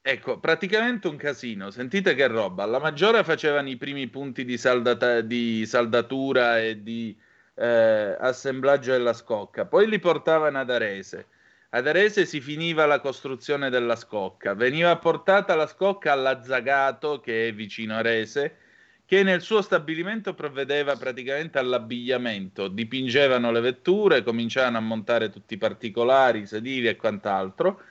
ecco, 0.04 0.40
praticamente 0.40 1.08
un 1.08 1.18
casino. 1.18 1.72
Sentite 1.72 2.14
che 2.14 2.28
roba. 2.28 2.62
Alla 2.62 2.78
Maggiore 2.78 3.24
facevano 3.24 3.70
i 3.70 3.78
primi 3.78 4.08
punti 4.08 4.46
di, 4.46 4.56
saldata, 4.56 5.22
di 5.22 5.66
saldatura 5.66 6.60
e 6.62 6.84
di 6.84 7.18
eh, 7.56 8.16
assemblaggio 8.20 8.92
della 8.92 9.14
scocca, 9.14 9.66
poi 9.66 9.90
li 9.90 9.98
portavano 9.98 10.60
ad 10.60 10.70
Arese. 10.70 11.26
Ad 11.70 11.88
Arese 11.88 12.26
si 12.26 12.40
finiva 12.40 12.86
la 12.86 13.00
costruzione 13.00 13.72
della 13.72 13.96
scocca, 13.96 14.54
veniva 14.54 14.96
portata 14.98 15.56
la 15.56 15.66
scocca 15.66 16.12
alla 16.12 16.44
Zagato, 16.44 17.20
che 17.20 17.48
è 17.48 17.54
vicino 17.54 17.96
a 17.96 17.98
Arese, 17.98 18.58
che 19.06 19.22
nel 19.24 19.42
suo 19.42 19.62
stabilimento 19.62 20.34
provvedeva 20.34 20.96
praticamente 20.96 21.60
all'abbigliamento, 21.60 22.68
dipingevano 22.68 23.52
le 23.52 23.60
vetture, 23.60 24.24
cominciavano 24.24 24.78
a 24.78 24.82
montare 24.82 25.30
tutti 25.30 25.54
i 25.54 25.58
particolari, 25.58 26.40
i 26.40 26.48
sedili 26.48 26.88
e 26.88 26.96
quant'altro. 26.96 27.82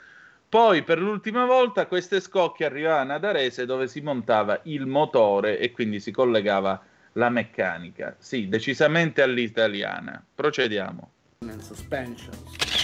Poi 0.49 0.83
per 0.83 0.99
l'ultima 0.99 1.47
volta 1.47 1.87
queste 1.87 2.21
scocche 2.21 2.65
arrivavano 2.65 3.15
ad 3.15 3.25
Arese 3.25 3.67
dove 3.67 3.89
si 3.89 4.01
montava 4.01 4.61
il 4.65 4.87
motore 4.87 5.59
e 5.59 5.73
quindi 5.73 6.01
si 6.01 6.11
collegava 6.11 6.81
la 7.13 7.29
meccanica. 7.29 8.17
Sì, 8.19 8.49
decisamente 8.49 9.23
all'italiana. 9.23 10.25
Procediamo. 10.35 11.14
And 11.51 11.63
suspensions. 11.63 12.37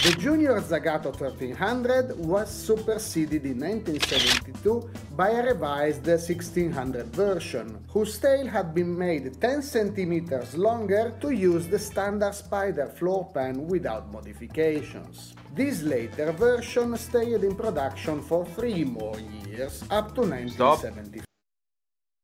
The 0.03 0.13
Junior 0.13 0.59
Zagato 0.61 1.11
1300 1.13 2.17
was 2.17 2.49
superseded 2.49 3.45
in 3.45 3.59
1972 3.59 4.89
by 5.15 5.29
a 5.29 5.43
revised 5.43 6.07
1600 6.07 7.07
version, 7.13 7.83
whose 7.89 8.17
tail 8.17 8.47
had 8.47 8.73
been 8.73 8.97
made 8.97 9.39
10 9.39 9.61
centimeters 9.61 10.57
longer 10.57 11.13
to 11.21 11.29
use 11.29 11.67
the 11.67 11.77
standard 11.77 12.33
Spider 12.33 12.87
floor 12.87 13.29
pan 13.33 13.67
without 13.67 14.11
modifications. 14.11 15.35
This 15.53 15.83
later 15.83 16.31
version 16.31 16.97
stayed 16.97 17.43
in 17.43 17.55
production 17.55 18.21
for 18.21 18.45
three 18.45 18.83
more 18.83 19.19
years, 19.45 19.83
up 19.91 20.15
to 20.15 20.21
1975. 20.21 21.30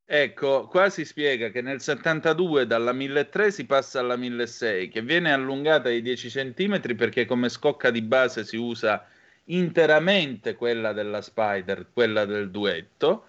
Ecco, 0.10 0.68
qua 0.68 0.90
si 0.90 1.04
spiega 1.04 1.50
che 1.50 1.62
nel 1.62 1.82
72 1.82 2.66
dalla 2.66 2.94
1003 2.94 3.52
si 3.52 3.66
passa 3.66 4.00
alla 4.00 4.16
1006, 4.16 4.88
che 4.88 5.02
viene 5.02 5.34
allungata 5.34 5.90
di 5.90 6.02
10 6.02 6.30
cm 6.30 6.96
perché 6.96 7.26
come 7.26 7.50
scocca 7.50 7.92
di 7.92 8.02
base 8.02 8.46
si 8.46 8.56
usa 8.56 9.06
interamente 9.46 10.56
quella 10.56 10.94
della 10.94 11.22
Spider, 11.22 11.88
quella 11.92 12.24
del 12.24 12.50
duetto, 12.52 13.28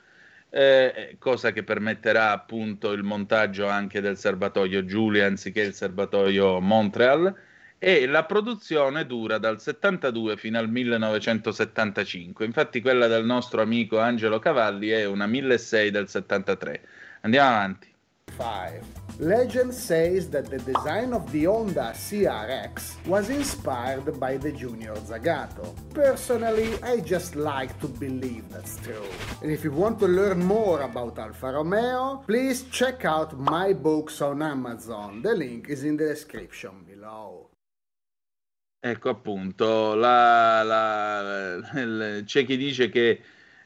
eh, 0.51 1.17
cosa 1.19 1.51
che 1.51 1.64
permetterà 1.64 2.31
appunto 2.31 2.93
il 2.93 3.03
montaggio 3.03 3.67
anche 3.67 4.01
del 4.01 4.17
serbatoio 4.17 4.85
Giulia 4.85 5.27
anziché 5.27 5.62
il 5.62 5.75
serbatoio 5.75 6.61
Montreal 6.61 7.35
e 7.79 8.07
la 8.07 8.25
produzione 8.25 9.07
dura 9.07 9.38
dal 9.38 9.61
72 9.61 10.37
fino 10.37 10.59
al 10.59 10.69
1975. 10.69 12.45
Infatti 12.45 12.81
quella 12.81 13.07
del 13.07 13.25
nostro 13.25 13.62
amico 13.62 13.99
Angelo 13.99 14.38
Cavalli 14.38 14.88
è 14.88 15.05
una 15.05 15.27
1006 15.27 15.91
del 15.91 16.09
73. 16.09 16.81
Andiamo 17.21 17.49
avanti. 17.49 17.87
5. 18.37 18.83
Legend 19.21 19.75
says 19.75 20.29
that 20.31 20.49
the 20.49 20.59
design 20.59 21.12
of 21.12 21.31
the 21.33 21.45
Honda 21.45 21.93
CRX 21.93 23.05
was 23.07 23.31
inspired 23.31 24.21
by 24.21 24.37
the 24.37 24.53
Junior 24.53 24.95
Zagato. 24.95 25.75
Personally, 25.93 26.81
I 26.85 27.01
just 27.01 27.35
like 27.35 27.77
to 27.81 27.88
believe 27.88 28.49
that's 28.49 28.77
true. 28.77 29.09
And 29.43 29.51
if 29.51 29.64
you 29.64 29.73
want 29.73 29.99
to 30.01 30.07
learn 30.07 30.45
more 30.45 30.83
about 30.83 31.19
Alfa 31.19 31.53
Romeo, 31.53 32.23
please 32.29 32.62
check 32.71 33.05
out 33.05 33.37
my 33.37 33.73
books 33.73 34.21
on 34.21 34.41
Amazon. 34.41 35.21
The 35.23 35.35
link 35.35 35.69
is 35.69 35.83
in 35.83 35.97
the 35.97 36.07
description 36.07 36.85
below. 36.87 37.47
Ecco 38.81 39.09
appunto, 39.09 39.95
la, 39.95 40.62
la, 40.62 42.23
c'è 42.25 42.45
chi 42.45 42.57
dice 42.57 42.88
che 42.88 43.21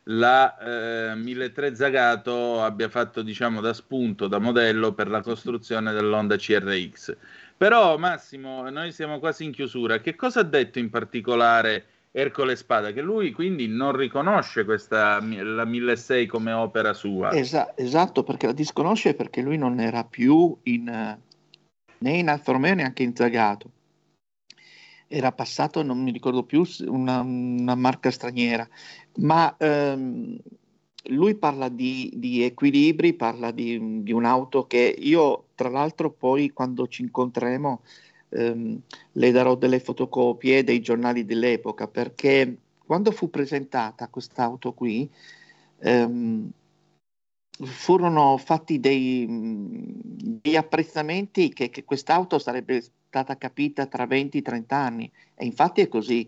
la 0.05 1.11
eh, 1.11 1.15
1003 1.17 1.75
Zagato 1.75 2.63
abbia 2.63 2.89
fatto 2.89 3.21
diciamo 3.21 3.61
da 3.61 3.75
spunto, 3.75 4.27
da 4.27 4.39
modello 4.39 4.95
per 4.95 5.09
la 5.09 5.21
costruzione 5.21 5.93
dell'Honda 5.93 6.37
CRX. 6.37 7.15
Però 7.59 7.99
Massimo, 7.99 8.69
noi 8.71 8.91
siamo 8.91 9.19
quasi 9.19 9.45
in 9.45 9.53
chiusura. 9.53 10.01
Che 10.01 10.17
cosa 10.17 10.41
ha 10.41 10.45
detto 10.45 10.79
in 10.79 10.89
particolare 10.89 11.85
Ercole 12.11 12.57
Spada? 12.57 12.91
Che 12.93 13.03
lui 13.03 13.33
quindi 13.33 13.69
non 13.69 13.95
riconosce 13.95 14.65
questa 14.65 15.21
la 15.21 15.65
1006 15.67 16.27
come 16.27 16.53
opera 16.53 16.95
sua. 16.95 17.33
Esa- 17.35 17.77
esatto, 17.77 18.23
perché 18.23 18.47
la 18.47 18.53
disconosce 18.53 19.13
perché 19.13 19.43
lui 19.43 19.59
non 19.59 19.79
era 19.79 20.05
più 20.05 20.57
in, 20.63 20.85
né 21.99 22.11
in 22.11 22.29
Alfa 22.31 22.53
Romeo 22.53 22.75
neanche 22.75 23.03
in 23.03 23.15
Zagato 23.15 23.71
era 25.13 25.31
passato, 25.31 25.83
non 25.83 26.03
mi 26.03 26.11
ricordo 26.11 26.43
più, 26.43 26.65
una, 26.87 27.21
una 27.21 27.75
marca 27.75 28.11
straniera, 28.11 28.67
ma 29.17 29.55
ehm, 29.59 30.39
lui 31.09 31.35
parla 31.35 31.69
di, 31.69 32.11
di, 32.15 32.43
equilibri, 32.43 33.13
parla 33.13 33.51
di, 33.51 34.03
di, 34.03 34.13
un'auto 34.13 34.67
che 34.67 34.95
io, 34.99 35.49
tra 35.55 35.69
l'altro, 35.69 36.11
poi 36.11 36.51
quando 36.51 36.89
ci 36.89 37.03
incontreremo 37.03 37.83
ehm, 38.31 38.81
le 39.13 39.31
darò 39.31 39.55
delle 39.55 39.81
fotocopie 39.81 40.65
dei 40.65 40.81
giornali 40.81 41.27
dell'epoca, 41.27 41.89
perché 41.89 42.57
quando 42.79 43.11
fu 43.11 43.29
presentata 43.29 44.09
quest'auto 44.09 44.73
qui, 44.73 45.09
ehm, 45.81 46.51
furono 47.65 48.39
fatti 48.39 48.81
dei, 48.81 49.27
degli 49.29 50.57
apprezzamenti 50.57 51.53
che, 51.53 51.69
che 51.69 51.85
quest'auto 51.85 52.39
sarebbe 52.39 52.83
stata 53.13 53.37
capita 53.37 53.85
tra 53.85 54.07
20 54.07 54.39
e 54.39 54.43
30 54.43 54.75
anni. 54.75 55.13
E 55.35 55.45
infatti 55.45 55.83
è 55.83 55.89
così 55.89 56.27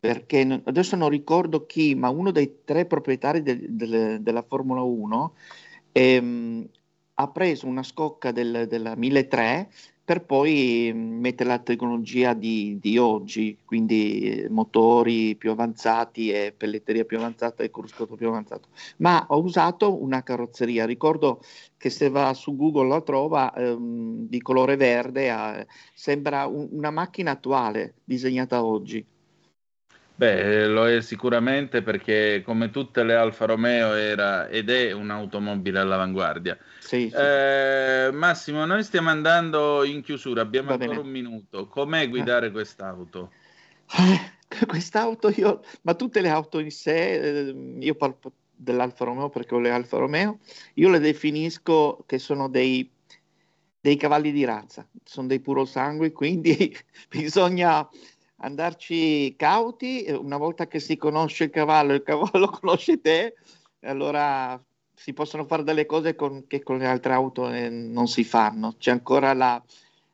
perché 0.00 0.62
adesso 0.64 0.96
non 0.96 1.10
ricordo 1.10 1.66
chi, 1.66 1.94
ma 1.94 2.08
uno 2.08 2.30
dei 2.30 2.60
tre 2.64 2.86
proprietari 2.86 3.42
del, 3.42 3.66
del, 3.68 4.22
della 4.22 4.42
Formula 4.42 4.80
1 4.80 5.34
ehm, 5.92 6.68
ha 7.14 7.28
preso 7.28 7.66
una 7.66 7.82
scocca 7.82 8.32
del, 8.32 8.66
della 8.66 8.96
1003 8.96 9.70
per 10.12 10.24
poi 10.24 10.92
mettere 10.94 11.48
la 11.48 11.58
tecnologia 11.58 12.34
di, 12.34 12.76
di, 12.78 12.98
oggi, 12.98 13.56
quindi 13.64 14.42
eh, 14.42 14.50
motori 14.50 15.36
più 15.36 15.50
avanzati 15.50 16.30
e 16.30 16.52
pelletteria 16.54 17.06
più 17.06 17.16
avanzata 17.16 17.62
e 17.62 17.70
cruscotto 17.70 18.14
più 18.14 18.28
avanzato. 18.28 18.68
Ma 18.98 19.24
ho 19.28 19.40
usato 19.40 20.02
una 20.02 20.22
carrozzeria, 20.22 20.84
ricordo 20.84 21.40
che 21.78 21.88
se 21.88 22.10
va 22.10 22.34
su 22.34 22.54
Google 22.56 22.88
la 22.88 23.00
trova 23.00 23.54
ehm, 23.54 24.28
di 24.28 24.42
colore 24.42 24.76
verde, 24.76 25.28
eh, 25.28 25.66
sembra 25.94 26.44
un, 26.44 26.68
una 26.72 26.90
macchina 26.90 27.30
attuale 27.30 27.94
disegnata 28.04 28.62
oggi. 28.62 29.02
Beh, 30.14 30.66
lo 30.66 30.86
è 30.86 31.00
sicuramente 31.00 31.82
perché 31.82 32.42
come 32.44 32.70
tutte 32.70 33.02
le 33.02 33.14
Alfa 33.14 33.46
Romeo 33.46 33.94
era 33.94 34.48
ed 34.48 34.70
è 34.70 34.92
un'automobile 34.92 35.78
all'avanguardia. 35.78 36.56
Sì, 36.78 37.08
sì. 37.08 37.16
Eh, 37.16 38.10
Massimo, 38.12 38.64
noi 38.64 38.84
stiamo 38.84 39.08
andando 39.10 39.84
in 39.84 40.02
chiusura, 40.02 40.42
abbiamo 40.42 40.68
Va 40.68 40.74
ancora 40.74 40.90
bene. 40.90 41.02
un 41.02 41.10
minuto. 41.10 41.66
Com'è 41.66 42.08
guidare 42.08 42.48
ah. 42.48 42.50
quest'auto? 42.50 43.32
Eh, 43.98 44.66
quest'auto 44.66 45.30
io, 45.30 45.62
ma 45.82 45.94
tutte 45.94 46.20
le 46.20 46.28
auto 46.28 46.58
in 46.58 46.70
sé, 46.70 47.48
eh, 47.48 47.76
io 47.80 47.94
parlo 47.94 48.18
dell'Alfa 48.54 49.04
Romeo 49.04 49.28
perché 49.28 49.54
ho 49.54 49.58
le 49.58 49.70
Alfa 49.70 49.98
Romeo, 49.98 50.38
io 50.74 50.88
le 50.88 51.00
definisco 51.00 52.04
che 52.06 52.18
sono 52.18 52.48
dei, 52.48 52.88
dei 53.80 53.96
cavalli 53.96 54.30
di 54.30 54.44
razza, 54.44 54.86
sono 55.04 55.26
dei 55.26 55.40
puro 55.40 55.64
sangue, 55.64 56.12
quindi 56.12 56.76
bisogna 57.08 57.88
andarci 58.42 59.34
cauti, 59.36 60.06
una 60.08 60.36
volta 60.36 60.66
che 60.66 60.80
si 60.80 60.96
conosce 60.96 61.44
il 61.44 61.50
cavallo, 61.50 61.94
il 61.94 62.02
cavallo 62.02 62.48
conosce 62.60 63.00
te, 63.00 63.34
allora 63.80 64.60
si 64.94 65.12
possono 65.12 65.44
fare 65.44 65.64
delle 65.64 65.86
cose 65.86 66.14
con, 66.14 66.46
che 66.46 66.62
con 66.62 66.78
le 66.78 66.86
altre 66.86 67.12
auto 67.12 67.48
eh, 67.50 67.68
non 67.68 68.06
si 68.06 68.24
fanno. 68.24 68.74
C'è 68.78 68.90
ancora 68.90 69.32
la, 69.32 69.62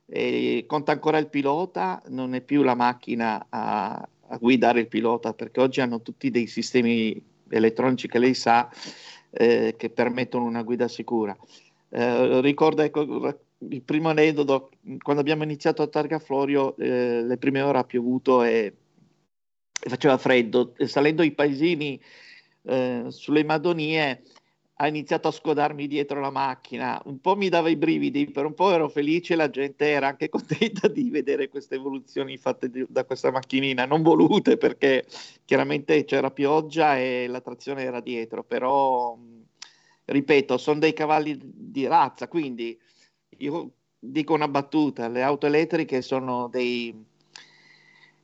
eh, 0.07 0.65
conta 0.67 0.93
ancora 0.93 1.19
il 1.19 1.29
pilota, 1.29 2.03
non 2.09 2.35
è 2.35 2.41
più 2.41 2.63
la 2.63 2.75
macchina 2.75 3.47
a, 3.49 4.09
a, 4.29 4.37
guidare 4.37 4.81
il 4.81 4.89
pilota, 4.89 5.33
perché 5.33 5.61
oggi 5.61 5.81
hanno 5.81 6.03
tutti 6.03 6.31
dei 6.31 6.47
sistemi 6.47 7.21
elettronici 7.49 8.09
che 8.09 8.19
lei 8.19 8.35
sa 8.35 8.71
eh, 9.31 9.75
che 9.77 9.91
permettono 9.91 10.45
una 10.45 10.63
guida 10.63 10.89
sicura. 10.89 11.37
Eh, 11.91 12.41
ricordo 12.43 12.83
ecco, 12.83 13.39
il 13.59 13.83
primo 13.83 14.09
aneddoto, 14.09 14.71
quando 15.03 15.21
abbiamo 15.21 15.43
iniziato 15.43 15.83
a 15.83 15.89
Targa 15.89 16.19
Florio, 16.19 16.77
eh, 16.77 17.23
le 17.23 17.37
prime 17.39 17.61
ore 17.61 17.79
ha 17.79 17.85
piovuto 17.85 18.43
e, 18.43 18.75
faceva 19.73 20.19
freddo, 20.19 20.75
e 20.77 20.87
salendo 20.87 21.23
i 21.23 21.33
paesini 21.33 22.01
eh, 22.63 23.05
sulle 23.09 23.45
Madonie 23.45 24.23
ha 24.81 24.87
iniziato 24.87 25.27
a 25.27 25.33
scodarmi 25.33 25.89
dietro 25.89 26.21
la 26.21 26.31
macchina, 26.31 27.01
un 27.07 27.21
po' 27.21 27.35
mi 27.35 27.49
dava 27.49 27.69
i 27.69 27.75
brividi, 27.75 28.31
per 28.31 28.45
un 28.45 28.55
po' 28.55 28.71
ero 28.71 28.89
felice, 28.89 29.35
la 29.35 29.51
gente 29.51 29.89
era 29.89 30.07
anche 30.07 30.29
contenta 30.31 30.87
di 30.87 31.11
vedere 31.11 31.49
queste 31.49 31.75
evoluzioni 31.75 32.37
fatte 32.37 32.71
di, 32.71 32.87
da 32.89 33.05
questa 33.05 33.33
macchinina, 33.33 33.87
non 33.87 34.03
volute 34.03 34.57
perché 34.57 35.05
chiaramente 35.45 36.05
c'era 36.05 36.31
pioggia 36.31 36.97
e 36.97 37.27
la 37.27 37.41
trazione 37.41 37.83
era 37.83 38.01
dietro, 38.01 38.45
però 38.45 39.19
ripeto, 40.05 40.57
sono 40.59 40.79
dei 40.79 40.93
cavalli 40.93 41.39
di 41.43 41.85
razza, 41.87 42.29
quindi 42.29 42.79
io 43.39 43.71
dico 43.99 44.35
una 44.35 44.49
battuta, 44.49 45.09
le 45.09 45.23
auto 45.23 45.47
elettriche 45.47 46.03
sono 46.03 46.49
dei 46.49 46.95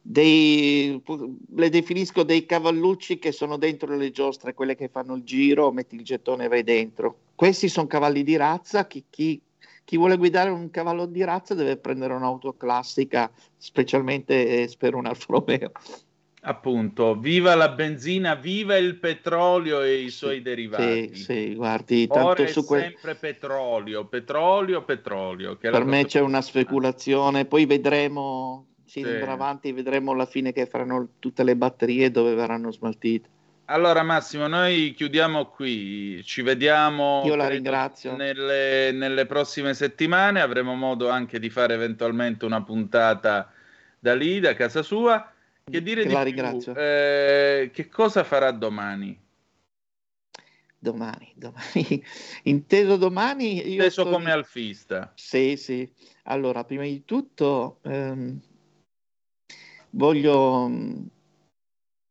dei, 0.07 1.03
le 1.55 1.70
definisco 1.70 2.24
dei 2.24 2.44
cavallucci 2.44 3.18
che 3.18 3.33
sono 3.33 3.57
dentro 3.57 3.96
le 3.96 4.11
giostre, 4.11 4.53
quelle 4.53 4.77
che 4.77 4.88
fanno 4.88 5.14
il 5.14 5.22
giro, 5.22 5.72
metti 5.72 5.94
il 5.94 6.05
gettone 6.05 6.44
e 6.44 6.48
vai 6.48 6.62
dentro. 6.62 7.16
Questi 7.35 7.68
sono 7.68 7.87
cavalli 7.87 8.22
di 8.22 8.37
razza, 8.37 8.87
chi, 8.87 9.05
chi, 9.09 9.40
chi, 9.83 9.96
vuole 9.96 10.18
guidare 10.18 10.50
un 10.50 10.68
cavallo 10.70 11.07
di 11.07 11.24
razza 11.24 11.55
deve 11.55 11.79
prendere 11.79 12.12
un'auto 12.12 12.55
classica, 12.55 13.31
specialmente 13.57 14.62
eh, 14.62 14.74
per 14.77 14.94
un 14.94 15.07
Alfa 15.07 15.24
Romeo. 15.31 15.72
Appunto, 16.47 17.15
viva 17.19 17.55
la 17.55 17.71
benzina, 17.71 18.35
viva 18.35 18.77
il 18.77 18.97
petrolio 18.97 19.81
e 19.81 19.95
i 19.95 20.11
suoi 20.11 20.43
derivati. 20.43 21.15
Sì, 21.15 21.23
sì, 21.23 21.55
guardi, 21.55 22.07
tanto 22.07 22.43
Ora 22.43 22.47
su 22.47 22.67
que... 22.67 22.81
sempre 22.81 23.15
petrolio, 23.15 24.05
petrolio, 24.05 24.85
petrolio. 24.85 25.57
per 25.57 25.85
me 25.85 26.05
c'è 26.05 26.21
una 26.21 26.43
speculazione, 26.43 27.47
poi 27.47 27.65
vedremo 27.65 28.67
sì. 28.85 29.03
andrà 29.03 29.33
avanti, 29.33 29.73
vedremo 29.73 30.13
alla 30.13 30.27
fine 30.27 30.53
che 30.53 30.67
faranno 30.67 31.13
tutte 31.19 31.43
le 31.45 31.57
batterie 31.57 32.11
dove 32.11 32.35
verranno 32.35 32.71
smaltite. 32.71 33.29
Allora 33.67 34.03
Massimo, 34.03 34.47
noi 34.47 34.93
chiudiamo 34.95 35.47
qui, 35.47 36.23
ci 36.25 36.43
vediamo 36.43 37.23
Io 37.25 37.35
la 37.35 37.49
ringrazio. 37.49 38.15
Nelle, 38.15 38.93
nelle, 38.93 39.25
prossime 39.25 39.73
settimane, 39.73 40.43
avremo 40.43 40.75
modo 40.75 41.09
anche 41.09 41.39
di 41.39 41.49
fare 41.49 41.73
eventualmente 41.73 42.45
una 42.45 42.63
puntata 42.63 43.51
da 43.99 44.15
lì, 44.15 44.41
da 44.41 44.53
casa 44.53 44.83
sua. 44.83 45.33
Che 45.70 45.83
dire 45.83 46.03
che 46.03 46.09
di 46.09 46.14
la 46.14 46.22
più? 46.22 46.31
ringrazio. 46.31 46.74
Eh, 46.74 47.70
che 47.72 47.88
cosa 47.88 48.24
farà 48.24 48.50
domani? 48.50 49.20
Domani, 50.79 51.33
domani, 51.35 52.05
inteso 52.44 52.96
domani... 52.96 53.72
Inteso 53.72 54.03
sto... 54.03 54.11
come 54.11 54.31
alfista. 54.31 55.12
Sì, 55.14 55.57
sì. 55.57 55.90
Allora, 56.24 56.64
prima 56.64 56.85
di 56.85 57.05
tutto... 57.05 57.79
Ehm 57.83 58.40
voglio, 59.94 60.70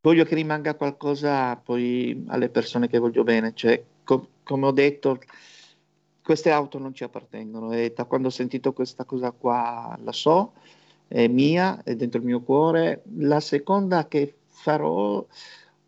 voglio 0.01 0.25
che 0.25 0.35
rimanga 0.35 0.75
qualcosa 0.75 1.55
poi 1.55 2.25
alle 2.27 2.49
persone 2.49 2.87
che 2.87 2.99
voglio 2.99 3.23
bene. 3.23 3.53
Cioè, 3.53 3.83
com- 4.03 4.27
come 4.43 4.65
ho 4.65 4.71
detto, 4.71 5.19
queste 6.21 6.51
auto 6.51 6.77
non 6.79 6.93
ci 6.93 7.03
appartengono 7.03 7.71
e 7.71 7.93
da 7.95 8.05
quando 8.05 8.27
ho 8.27 8.31
sentito 8.31 8.73
questa 8.73 9.05
cosa 9.05 9.31
qua 9.31 9.97
la 10.03 10.11
so, 10.11 10.53
è 11.13 11.27
mia, 11.27 11.79
dentro 11.85 12.19
il 12.19 12.25
mio 12.25 12.41
cuore. 12.41 13.03
La 13.17 13.39
seconda 13.39 14.07
che 14.07 14.35
farò, 14.47 15.23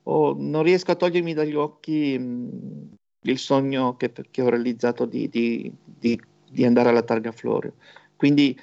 oh, 0.04 0.36
non 0.38 0.62
riesco 0.62 0.92
a 0.92 0.96
togliermi 0.96 1.34
dagli 1.34 1.56
occhi 1.56 2.18
mh, 2.18 2.98
il 3.22 3.40
sogno 3.40 3.96
che, 3.98 4.12
che 4.30 4.42
ho 4.44 4.50
realizzato 4.50 5.06
di, 5.06 5.28
di, 5.28 5.74
di, 5.84 6.22
di, 6.48 6.64
andare 6.64 6.90
alla 6.90 7.02
Targa 7.02 7.32
Florio. 7.32 7.74
Quindi 8.16 8.58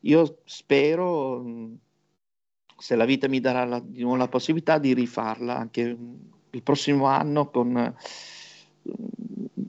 io 0.00 0.38
spero... 0.44 1.42
Mh, 1.42 1.78
se 2.78 2.94
la 2.94 3.06
vita 3.06 3.26
mi 3.26 3.40
darà 3.40 3.64
la, 3.64 3.80
di 3.80 4.02
nuovo 4.02 4.16
la 4.16 4.28
possibilità 4.28 4.78
di 4.78 4.92
rifarla 4.92 5.56
anche 5.56 5.80
il 6.50 6.62
prossimo 6.62 7.06
anno 7.06 7.48
con 7.48 7.74
eh, 7.74 7.94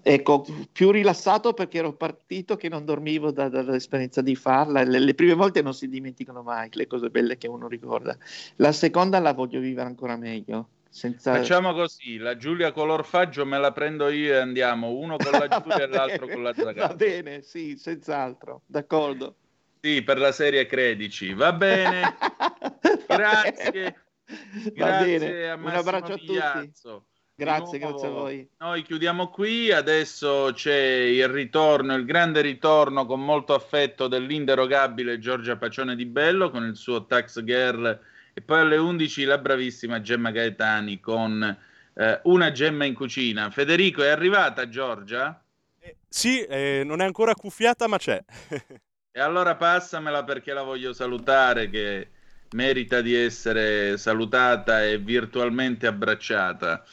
ecco 0.08 0.46
più 0.72 0.91
rilassato 0.91 1.54
perché 1.54 1.80
ero 1.80 1.93
partito 1.93 2.56
che 2.56 2.70
non 2.70 2.86
dormivo 2.86 3.32
da, 3.32 3.50
da, 3.50 3.62
dall'esperienza 3.62 4.22
di 4.22 4.36
farla 4.36 4.84
le, 4.84 5.00
le, 5.00 5.13
prime 5.13 5.34
volte 5.34 5.62
non 5.62 5.74
si 5.74 5.89
dimenticano 5.89 6.41
mai 6.43 6.70
le 6.72 6.88
cose 6.88 7.10
belle 7.10 7.38
che 7.38 7.48
uno 7.48 7.67
ricorda 7.67 8.17
la 8.56 8.72
seconda 8.72 9.20
la 9.20 9.34
voglio 9.34 9.60
vivere 9.60 9.88
ancora 9.88 10.15
meglio 10.15 10.70
senza... 10.89 11.34
Facciamo 11.34 11.74
così, 11.74 12.17
la 12.17 12.38
Giulia 12.38 12.72
Colorfaggio 12.72 13.46
me 13.46 13.60
la 13.60 13.72
prendo 13.72 14.10
io 14.10 14.34
e 14.34 14.38
andiamo, 14.38 14.89
uno 14.89 15.17
con 15.17 15.32
la 15.32 15.48
Giulia 15.62 15.84
e 15.84 15.88
l'altro 15.88 16.28
con 16.28 16.41
la 16.41 16.54
Zagata. 16.56 16.88
Va 16.88 16.96
bene, 16.96 17.41
sì, 17.43 17.76
senz'altro, 17.78 18.62
d'accordo. 18.65 19.36
Sì, 19.80 20.02
per 20.02 20.17
la 20.17 20.32
serie 20.32 20.65
credici. 20.65 21.34
Va 21.34 21.54
bene. 21.54 22.15
grazie. 23.06 24.06
Va 24.76 25.00
bene. 25.02 25.52
Un 25.52 25.67
abbraccio 25.67 26.13
a 26.13 26.17
tutti. 26.17 26.72
Grazie, 27.39 27.78
nuovo, 27.78 27.93
grazie 27.93 28.08
a 28.08 28.12
voi. 28.12 28.50
Noi 28.58 28.82
chiudiamo 28.82 29.30
qui, 29.30 29.71
adesso 29.71 30.50
c'è 30.56 30.76
il 30.76 31.28
ritorno, 31.28 31.93
il 31.93 32.04
grande 32.04 32.41
ritorno 32.41 33.06
con 33.06 33.23
molto 33.23 33.54
affetto 33.54 34.08
dell'inderogabile 34.08 35.19
Giorgia 35.19 35.56
Pacione 35.56 35.95
di 35.95 36.06
Bello 36.06 36.50
con 36.50 36.65
il 36.65 36.76
suo 36.76 37.06
Tax 37.06 37.43
Girl 37.43 38.00
e 38.34 38.41
poi 38.41 38.62
alle 38.62 38.78
11 38.78 39.23
la 39.26 39.38
bravissima 39.38 40.02
Gemma 40.02 40.32
Gaetani 40.32 41.00
con 41.00 41.58
eh, 41.93 42.19
una 42.23 42.52
gemma 42.52 42.86
in 42.86 42.95
cucina. 42.95 43.52
Federico, 43.52 44.02
è 44.02 44.08
arrivata 44.10 44.67
Giorgia? 44.67 45.39
Eh, 45.80 45.97
sì, 46.10 46.41
eh, 46.41 46.82
non 46.84 47.02
è 47.02 47.06
ancora 47.06 47.36
cuffiata 47.36 47.88
ma 47.88 47.97
c'è. 48.00 48.19
E 49.17 49.19
allora 49.19 49.56
passamela 49.56 50.23
perché 50.23 50.54
la 50.54 50.62
voglio 50.62 50.93
salutare, 50.93 51.71
che 51.71 52.08
merita 52.52 53.02
di 53.02 53.15
essere 53.15 53.97
salutata 53.97 54.84
e 54.84 55.00
virtualmente 55.00 55.88
abbracciata. 55.88 56.84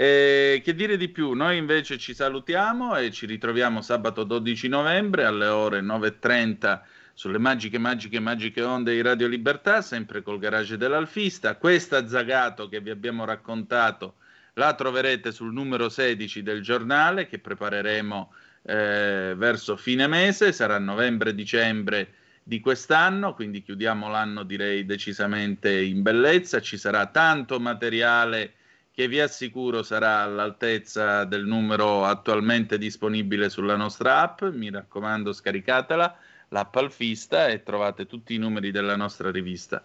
E 0.00 0.60
che 0.62 0.76
dire 0.76 0.96
di 0.96 1.08
più? 1.08 1.32
Noi 1.32 1.56
invece 1.56 1.98
ci 1.98 2.14
salutiamo 2.14 2.96
e 2.96 3.10
ci 3.10 3.26
ritroviamo 3.26 3.80
sabato 3.80 4.22
12 4.22 4.68
novembre 4.68 5.24
alle 5.24 5.46
ore 5.46 5.80
9.30 5.80 6.82
sulle 7.14 7.38
magiche, 7.38 7.78
magiche, 7.78 8.20
magiche 8.20 8.62
onde 8.62 8.94
di 8.94 9.02
Radio 9.02 9.26
Libertà, 9.26 9.82
sempre 9.82 10.22
col 10.22 10.38
garage 10.38 10.76
dell'Alfista. 10.76 11.56
Questa 11.56 12.06
Zagato 12.06 12.68
che 12.68 12.80
vi 12.80 12.90
abbiamo 12.90 13.24
raccontato 13.24 14.18
la 14.52 14.72
troverete 14.74 15.32
sul 15.32 15.52
numero 15.52 15.88
16 15.88 16.44
del 16.44 16.62
giornale 16.62 17.26
che 17.26 17.40
prepareremo 17.40 18.32
eh, 18.62 19.34
verso 19.36 19.76
fine 19.76 20.06
mese, 20.06 20.52
sarà 20.52 20.78
novembre-dicembre 20.78 22.12
di 22.44 22.60
quest'anno, 22.60 23.34
quindi 23.34 23.62
chiudiamo 23.62 24.08
l'anno 24.08 24.44
direi 24.44 24.86
decisamente 24.86 25.76
in 25.76 26.02
bellezza, 26.02 26.60
ci 26.60 26.76
sarà 26.76 27.06
tanto 27.06 27.58
materiale 27.58 28.52
che 28.98 29.06
vi 29.06 29.20
assicuro 29.20 29.84
sarà 29.84 30.22
all'altezza 30.22 31.22
del 31.22 31.44
numero 31.44 32.04
attualmente 32.04 32.78
disponibile 32.78 33.48
sulla 33.48 33.76
nostra 33.76 34.22
app, 34.22 34.42
mi 34.42 34.72
raccomando 34.72 35.32
scaricatela, 35.32 36.18
l'app 36.48 36.74
Alfista 36.74 37.46
e 37.46 37.62
trovate 37.62 38.06
tutti 38.06 38.34
i 38.34 38.38
numeri 38.38 38.72
della 38.72 38.96
nostra 38.96 39.30
rivista. 39.30 39.84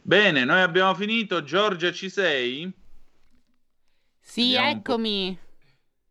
Bene, 0.00 0.46
noi 0.46 0.62
abbiamo 0.62 0.94
finito, 0.94 1.42
Giorgia 1.42 1.92
ci 1.92 2.08
sei? 2.08 2.72
Sì, 4.18 4.52
Vediamo 4.52 4.70
eccomi. 4.70 5.38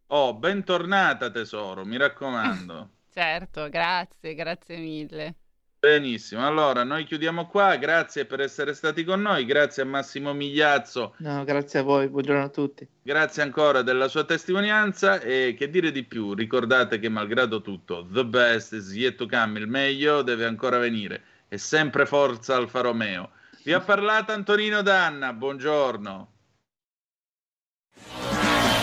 Oh, 0.09 0.35
bentornata 0.35 1.31
tesoro, 1.31 1.83
mi 1.85 1.97
raccomando. 1.97 2.89
certo, 3.11 3.67
grazie, 3.67 4.35
grazie 4.35 4.77
mille. 4.77 5.35
Benissimo, 5.83 6.47
allora 6.47 6.85
noi 6.85 7.03
chiudiamo 7.03 7.45
qua, 7.45 7.75
grazie 7.75 8.23
per 8.23 8.39
essere 8.39 8.73
stati 8.73 9.03
con 9.03 9.21
noi, 9.21 9.43
grazie 9.43 9.83
a 9.83 9.85
Massimo 9.85 10.31
Migliazzo. 10.31 11.15
No, 11.17 11.43
grazie 11.43 11.79
a 11.79 11.83
voi, 11.83 12.07
buongiorno 12.07 12.41
a 12.41 12.47
tutti. 12.47 12.87
Grazie 13.01 13.43
ancora 13.43 13.81
della 13.81 14.07
sua 14.07 14.23
testimonianza 14.23 15.19
e 15.19 15.53
che 15.57 15.69
dire 15.69 15.91
di 15.91 16.05
più, 16.05 16.33
ricordate 16.33 16.99
che 16.99 17.09
malgrado 17.09 17.59
tutto, 17.59 18.07
the 18.13 18.23
best 18.23 18.71
is 18.71 18.93
yet 18.93 19.15
to 19.15 19.27
come, 19.27 19.59
il 19.59 19.67
meglio 19.67 20.21
deve 20.21 20.45
ancora 20.45 20.77
venire 20.77 21.21
e 21.49 21.57
sempre 21.57 22.05
forza 22.05 22.55
Alfa 22.55 22.79
Romeo. 22.79 23.31
Vi 23.65 23.73
ha 23.73 23.81
parlato 23.81 24.31
Antonino 24.31 24.81
Danna, 24.83 25.33
buongiorno. 25.33 26.31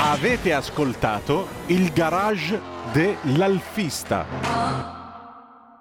Avete 0.00 0.52
ascoltato 0.52 1.48
il 1.68 1.90
garage 1.94 2.60
dell'Alfista. 2.92 4.99